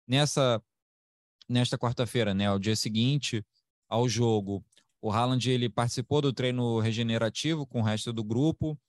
[0.05, 0.61] Nessa
[1.47, 3.45] nesta quarta-feira, né, o dia seguinte
[3.87, 4.63] ao jogo,
[5.03, 8.79] o Haaland ele participou do treino regenerativo com o resto do grupo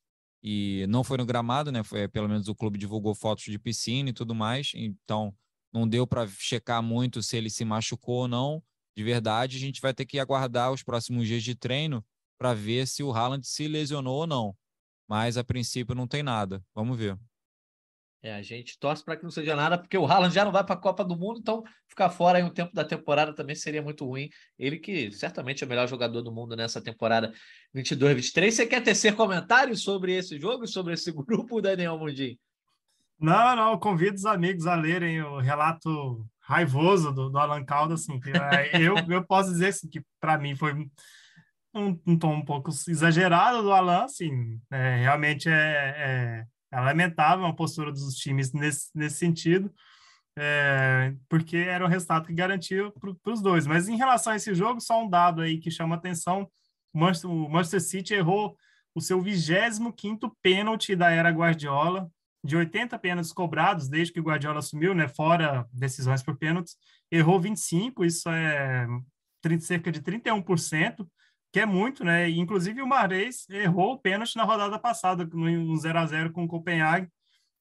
[0.43, 1.83] e não foi no gramado, né?
[1.83, 4.73] Foi pelo menos o clube divulgou fotos de piscina e tudo mais.
[4.75, 5.35] Então
[5.73, 8.63] não deu para checar muito se ele se machucou ou não.
[8.97, 12.05] De verdade, a gente vai ter que aguardar os próximos dias de treino
[12.39, 14.57] para ver se o Haaland se lesionou ou não
[15.09, 16.65] mas a princípio não tem nada.
[16.75, 17.19] Vamos ver.
[18.25, 20.65] É, a gente torce para que não seja nada, porque o Haaland já não vai
[20.65, 23.83] para a Copa do Mundo, então ficar fora aí um tempo da temporada também seria
[23.83, 24.31] muito ruim.
[24.59, 27.31] Ele que certamente é o melhor jogador do mundo nessa temporada
[27.77, 28.51] 22-23.
[28.51, 32.39] Você quer tecer comentários sobre esse jogo, sobre esse grupo, Daniel Mundim?
[33.21, 38.19] Não, não, convido os amigos a lerem o relato raivoso do, do Alan Caldas, assim,
[38.27, 40.73] é, eu, eu posso dizer assim, que para mim foi
[41.75, 46.45] um, um, tom um pouco exagerado do Alan, assim, é, realmente é, é,
[46.75, 49.73] é, lamentável a postura dos times nesse, nesse sentido,
[50.37, 53.67] é, porque era o resultado que garantia para os dois.
[53.67, 56.51] Mas em relação a esse jogo, só um dado aí que chama atenção,
[56.93, 58.57] o Manchester, o Manchester City errou
[58.95, 62.11] o seu 25º pênalti da era Guardiola,
[62.45, 66.77] de 80 pênaltis cobrados desde que o Guardiola assumiu, né, fora decisões por pênaltis,
[67.11, 68.87] errou 25, isso é
[69.61, 71.07] cerca de 31%,
[71.61, 72.29] é muito, né?
[72.31, 76.49] Inclusive o Mahrez errou o pênalti na rodada passada, no 0 a 0 com o
[76.49, 77.09] Copenhague,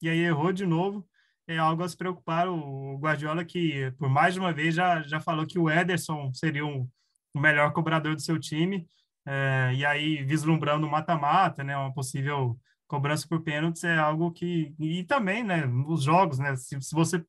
[0.02, 1.06] e aí errou de novo.
[1.46, 2.48] É algo a se preocupar.
[2.48, 6.64] O Guardiola, que por mais de uma vez já, já falou que o Ederson seria
[6.64, 6.88] um,
[7.34, 8.86] o melhor cobrador do seu time,
[9.26, 11.76] é, e aí vislumbrando mata-mata, né?
[11.76, 16.80] Uma possível cobrança por pênaltis é algo que e também, né, os jogos, né, se,
[16.80, 17.24] se você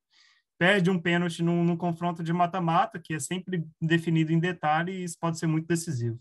[0.57, 5.18] perde um pênalti num, num confronto de mata-mata, que é sempre definido em detalhe, isso
[5.20, 6.20] pode ser muito decisivo.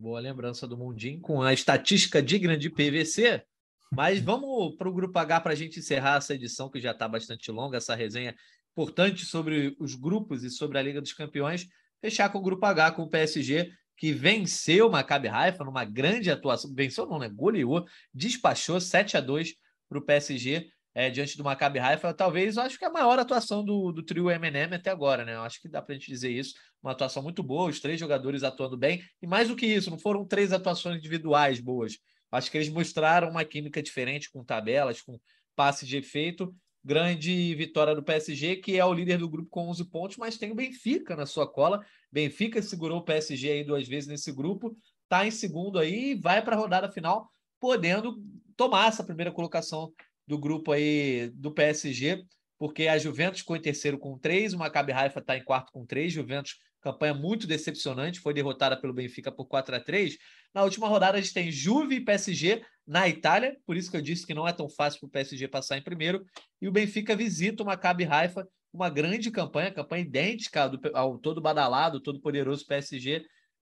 [0.00, 3.42] Boa lembrança do Mundinho, com a estatística digna de PVC.
[3.90, 7.08] Mas vamos para o Grupo H para a gente encerrar essa edição, que já está
[7.08, 8.32] bastante longa, essa resenha
[8.70, 11.66] importante sobre os grupos e sobre a Liga dos Campeões.
[12.00, 16.30] Fechar com o Grupo H, com o PSG, que venceu o Maccabi Haifa numa grande
[16.30, 16.72] atuação.
[16.72, 17.28] Venceu não, né?
[17.28, 17.84] Goleou,
[18.14, 19.52] despachou 7 a 2
[19.88, 23.20] para o PSG é, diante do Maccabi Haifa, talvez eu acho que é a maior
[23.20, 25.36] atuação do, do trio MNM até agora, né?
[25.36, 26.54] Eu acho que dá para a gente dizer isso.
[26.82, 29.98] Uma atuação muito boa, os três jogadores atuando bem, e mais do que isso, não
[29.98, 31.98] foram três atuações individuais boas.
[32.32, 35.20] Acho que eles mostraram uma química diferente com tabelas, com
[35.54, 36.52] passe de efeito.
[36.84, 40.50] Grande vitória do PSG, que é o líder do grupo com 11 pontos, mas tem
[40.50, 41.80] o Benfica na sua cola.
[42.10, 46.42] Benfica segurou o PSG aí duas vezes nesse grupo, está em segundo aí e vai
[46.42, 47.30] para a rodada final,
[47.60, 48.20] podendo
[48.56, 49.92] tomar essa primeira colocação
[50.28, 52.22] do grupo aí do PSG,
[52.58, 55.86] porque a Juventus ficou em terceiro com três, o Maccabi Haifa está em quarto com
[55.86, 60.16] três, Juventus campanha muito decepcionante, foi derrotada pelo Benfica por 4 a 3
[60.54, 64.02] Na última rodada a gente tem Juve e PSG na Itália, por isso que eu
[64.02, 66.24] disse que não é tão fácil para o PSG passar em primeiro,
[66.60, 72.02] e o Benfica visita o Maccabi Haifa, uma grande campanha, campanha idêntica ao, todo badalado,
[72.02, 73.24] todo poderoso PSG.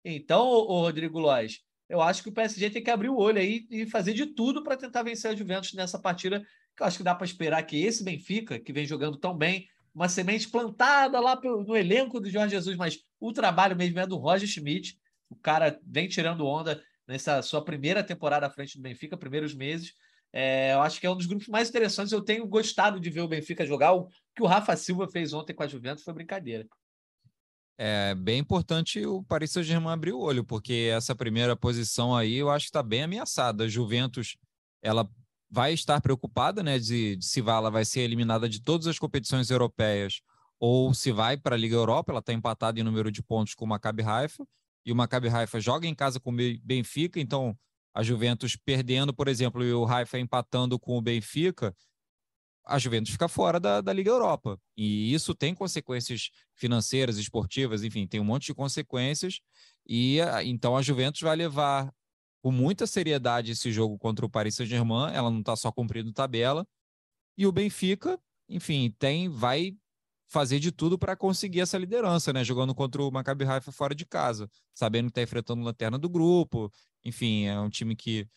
[0.04, 3.66] Então, o Rodrigo Lois, eu acho que o PSG tem que abrir o olho aí
[3.70, 6.40] e fazer de tudo para tentar vencer a Juventus nessa partida,
[6.76, 9.66] que eu acho que dá para esperar que esse Benfica, que vem jogando tão bem,
[9.94, 14.16] uma semente plantada lá no elenco do Jorge Jesus, mas o trabalho mesmo é do
[14.16, 14.98] Roger Schmidt.
[15.30, 19.94] O cara vem tirando onda nessa sua primeira temporada à frente do Benfica, primeiros meses.
[20.30, 22.12] É, eu acho que é um dos grupos mais interessantes.
[22.12, 23.94] Eu tenho gostado de ver o Benfica jogar.
[23.94, 26.66] O que o Rafa Silva fez ontem com a Juventus foi brincadeira
[27.78, 32.50] é bem importante o Paris Saint-Germain abrir o olho, porque essa primeira posição aí eu
[32.50, 33.64] acho que está bem ameaçada.
[33.64, 34.36] A Juventus,
[34.82, 35.08] ela
[35.48, 39.48] vai estar preocupada, né, de, de se ela vai ser eliminada de todas as competições
[39.50, 40.20] europeias
[40.58, 43.64] ou se vai para a Liga Europa, ela está empatada em número de pontos com
[43.64, 44.44] o Maccabi Haifa,
[44.84, 47.56] e o Maccabi Haifa joga em casa com o Benfica, então
[47.94, 51.74] a Juventus perdendo, por exemplo, e o Haifa empatando com o Benfica,
[52.68, 54.60] a Juventus fica fora da, da Liga Europa.
[54.76, 59.40] E isso tem consequências financeiras, esportivas, enfim, tem um monte de consequências.
[59.86, 61.90] E então a Juventus vai levar
[62.42, 65.12] com muita seriedade esse jogo contra o Paris Saint-Germain.
[65.12, 66.66] Ela não está só cumprindo tabela.
[67.36, 69.74] E o Benfica, enfim, tem vai
[70.28, 72.44] fazer de tudo para conseguir essa liderança, né?
[72.44, 76.08] Jogando contra o Maccabi Haifa fora de casa, sabendo que está enfrentando a lanterna do
[76.08, 76.70] grupo.
[77.02, 78.28] Enfim, é um time que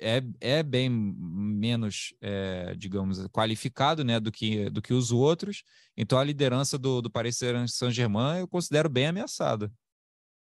[0.00, 5.62] é, é bem menos, é, digamos, qualificado né, do, que, do que os outros.
[5.96, 7.38] Então a liderança do, do Paris
[7.68, 9.70] Saint-Germain eu considero bem ameaçada.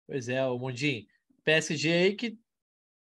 [0.07, 1.05] Pois é, o Mundinho.
[1.43, 2.37] PSG aí que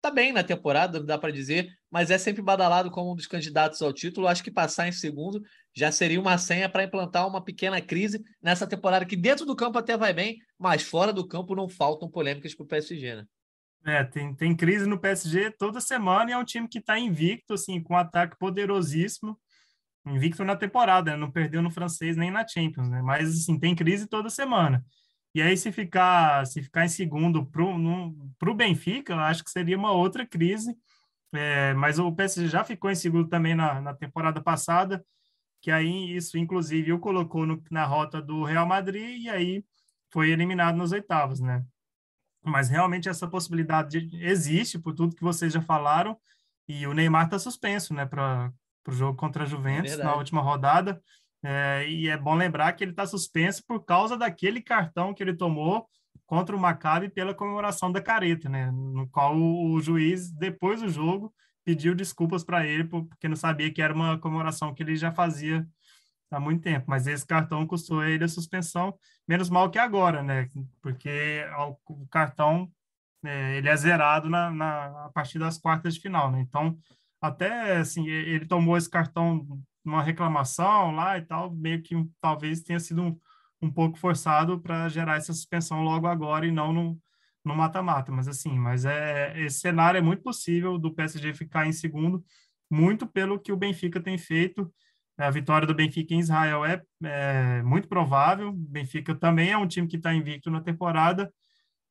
[0.01, 3.81] tá bem na temporada, dá para dizer, mas é sempre badalado como um dos candidatos
[3.81, 4.27] ao título.
[4.27, 5.41] Acho que passar em segundo
[5.75, 9.77] já seria uma senha para implantar uma pequena crise nessa temporada que dentro do campo
[9.77, 13.25] até vai bem, mas fora do campo não faltam polêmicas para o PSG, né?
[13.87, 17.53] É, tem, tem crise no PSG toda semana e é um time que está invicto,
[17.53, 19.39] assim, com um ataque poderosíssimo.
[20.05, 21.17] Invicto na temporada, né?
[21.17, 23.01] não perdeu no francês nem na Champions, né?
[23.01, 24.83] Mas, assim, tem crise toda semana.
[25.33, 29.77] E aí, se ficar, se ficar em segundo para o Benfica, eu acho que seria
[29.77, 30.75] uma outra crise.
[31.33, 35.05] É, mas o PSG já ficou em segundo também na, na temporada passada,
[35.61, 39.63] que aí isso, inclusive, o colocou no, na rota do Real Madrid e aí
[40.11, 41.63] foi eliminado nos oitavos, né?
[42.49, 46.17] Mas realmente essa possibilidade existe por tudo que vocês já falaram
[46.67, 48.51] e o Neymar está suspenso, né, para
[48.87, 51.01] o jogo contra a Juventus é na última rodada.
[51.43, 55.35] É, e é bom lembrar que ele está suspenso por causa daquele cartão que ele
[55.35, 55.87] tomou
[56.25, 61.33] contra o Maccabi pela comemoração da careta, né, no qual o juiz depois do jogo
[61.63, 65.65] pediu desculpas para ele porque não sabia que era uma comemoração que ele já fazia
[66.31, 68.97] há muito tempo, mas esse cartão custou ele a suspensão,
[69.27, 70.49] menos mal que agora, né?
[70.81, 71.43] Porque
[71.87, 72.71] o cartão
[73.23, 76.41] é, ele é zerado na, na, a partir das quartas de final, né?
[76.41, 76.77] Então,
[77.21, 79.45] até assim, ele tomou esse cartão
[79.83, 83.19] numa reclamação lá e tal, meio que talvez tenha sido um,
[83.61, 87.01] um pouco forçado para gerar essa suspensão logo agora e não no
[87.47, 91.71] no mata-mata, mas assim, mas é esse cenário é muito possível do PSG ficar em
[91.71, 92.23] segundo,
[92.69, 94.71] muito pelo que o Benfica tem feito
[95.17, 98.53] a vitória do Benfica em Israel é, é muito provável.
[98.53, 101.31] Benfica também é um time que está invicto na temporada.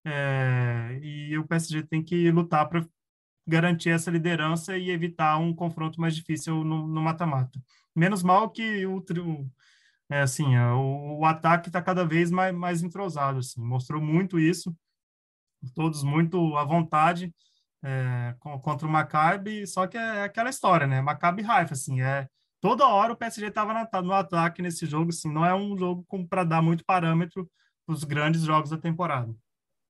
[0.05, 2.87] É, e o PSG tem que lutar para
[3.47, 7.61] garantir essa liderança e evitar um confronto mais difícil no mata-mata.
[7.95, 9.51] Menos mal que o, o
[10.11, 13.41] é, assim, é, o, o ataque está cada vez mais, mais entrosado.
[13.41, 14.77] Assim, mostrou muito isso,
[15.75, 17.33] todos muito à vontade.
[17.85, 21.01] é, contra o Maccabi, só que é aquela história, né?
[21.03, 22.29] Maccabi Haifa, assim, é
[22.67, 26.43] toda hora o PSG estava no ataque nesse jogo, assim, não é um jogo para
[26.43, 27.49] dar muito parâmetro
[27.87, 29.33] para os grandes jogos da temporada.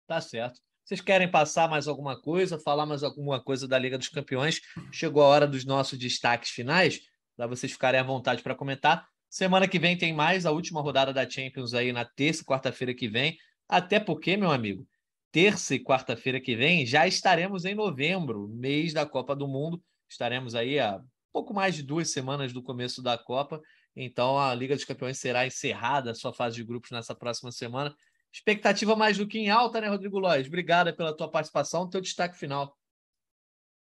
[0.07, 0.59] Tá certo.
[0.83, 4.59] Vocês querem passar mais alguma coisa, falar mais alguma coisa da Liga dos Campeões?
[4.91, 7.01] Chegou a hora dos nossos destaques finais,
[7.37, 9.07] para vocês ficarem à vontade para comentar.
[9.29, 12.95] Semana que vem tem mais a última rodada da Champions aí na terça e quarta-feira
[12.95, 13.37] que vem.
[13.68, 14.89] Até porque, meu amigo,
[15.31, 19.83] terça e quarta-feira que vem já estaremos em novembro, mês da Copa do Mundo.
[20.09, 21.03] Estaremos aí a
[21.33, 23.61] pouco mais de duas semanas do começo da Copa.
[23.97, 27.95] Então a Liga dos Campeões será encerrada a sua fase de grupos nessa próxima semana.
[28.33, 30.47] Expectativa mais do que em alta, né, Rodrigo Lois?
[30.47, 32.76] Obrigada pela tua participação, teu destaque final.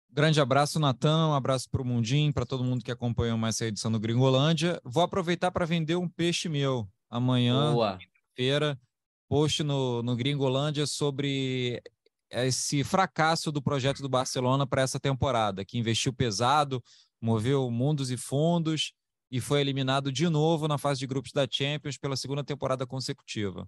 [0.10, 3.68] Grande abraço, Natan, um abraço para o Mundim, para todo mundo que acompanhou mais essa
[3.68, 4.82] edição do Gringolândia.
[4.84, 6.86] Vou aproveitar para vender um peixe meu.
[7.10, 7.74] Amanhã,
[8.36, 8.78] feira
[9.30, 11.82] post no, no Gringolândia sobre
[12.30, 16.84] esse fracasso do projeto do Barcelona para essa temporada, que investiu pesado,
[17.22, 18.94] moveu mundos e fundos
[19.30, 23.68] e foi eliminado de novo na fase de grupos da Champions pela segunda temporada consecutiva.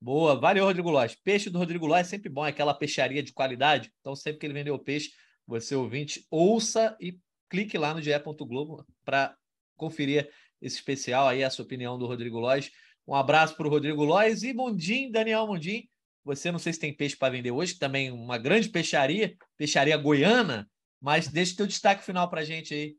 [0.00, 1.14] Boa, valeu, Rodrigo Lóis.
[1.14, 3.92] Peixe do Rodrigo Lóis é sempre bom, é aquela peixaria de qualidade.
[4.00, 5.10] Então, sempre que ele vendeu peixe,
[5.46, 7.18] você ouvinte, ouça e
[7.48, 8.10] clique lá no GE.
[8.40, 9.36] Globo para
[9.76, 10.30] conferir
[10.60, 12.70] esse especial aí, a sua opinião do Rodrigo Lóis.
[13.06, 15.88] Um abraço para o Rodrigo Lóis e Mundim, Daniel Mundim.
[16.24, 20.68] Você não sei se tem peixe para vender hoje, também uma grande peixaria, peixaria goiana,
[21.00, 22.96] mas deixa o teu destaque final para a gente aí.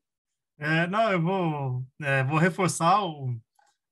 [0.57, 3.33] É, não, eu vou, é, vou reforçar o,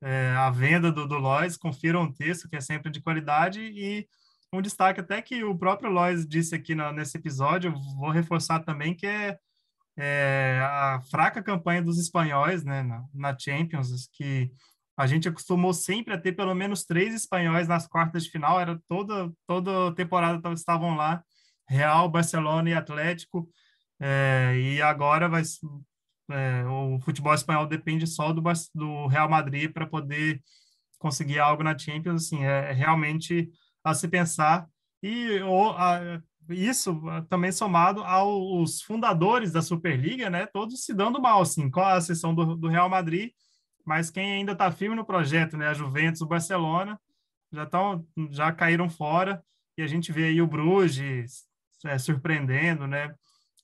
[0.02, 4.08] é, a venda do, do Lois, confiram o texto, que é sempre de qualidade, e
[4.52, 8.96] um destaque até que o próprio Lois disse aqui na, nesse episódio, vou reforçar também,
[8.96, 9.38] que é,
[9.98, 14.52] é, a fraca campanha dos espanhóis né, na, na, Champions, que
[14.96, 18.80] a gente acostumou sempre a ter pelo menos três espanhóis nas quartas de final, era
[18.88, 21.24] toda, toda temporada estavam lá,
[21.68, 23.50] Real, Barcelona e Atlético,
[24.00, 25.44] é, e agora vai,
[26.30, 28.42] é, o futebol espanhol depende só do,
[28.74, 30.42] do Real Madrid para poder
[31.00, 33.50] conseguir algo na Champions, assim, é, é realmente
[33.84, 34.68] a se pensar.
[35.02, 41.42] E o, a, isso também somado aos fundadores da Superliga, né, todos se dando mal,
[41.42, 43.32] assim, com a exceção do, do Real Madrid,
[43.86, 47.00] mas quem ainda está firme no projeto, né, a Juventus, o Barcelona,
[47.52, 49.44] já, tão, já caíram fora,
[49.78, 51.46] e a gente vê aí o Bruges
[51.86, 53.14] é, surpreendendo, né,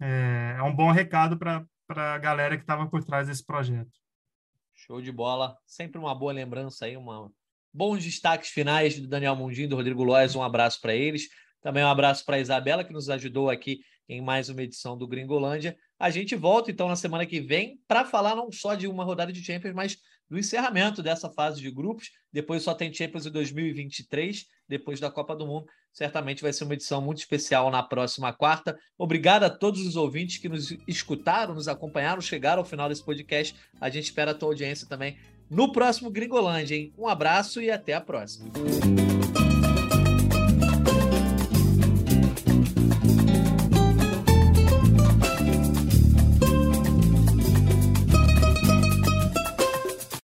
[0.04, 3.92] é, é um bom recado para a galera que estava por trás desse projeto.
[4.76, 5.58] Show de bola.
[5.66, 7.32] Sempre uma boa lembrança aí, uma...
[7.74, 10.36] bons destaques finais do Daniel Mundinho, do Rodrigo Lois.
[10.36, 11.30] Um abraço para eles.
[11.62, 13.80] Também um abraço para a Isabela, que nos ajudou aqui
[14.10, 15.78] em mais uma edição do Gringolândia.
[15.98, 19.32] A gente volta então na semana que vem para falar não só de uma rodada
[19.32, 19.98] de Champions, mas
[20.30, 22.12] do encerramento dessa fase de grupos.
[22.32, 25.66] Depois só tem Champions em 2023, depois da Copa do Mundo.
[25.92, 28.78] Certamente vai ser uma edição muito especial na próxima quarta.
[28.98, 33.56] Obrigado a todos os ouvintes que nos escutaram, nos acompanharam, chegaram ao final desse podcast.
[33.80, 35.18] A gente espera a tua audiência também
[35.50, 36.94] no próximo Gringolândia, hein?
[36.98, 38.52] Um abraço e até a próxima.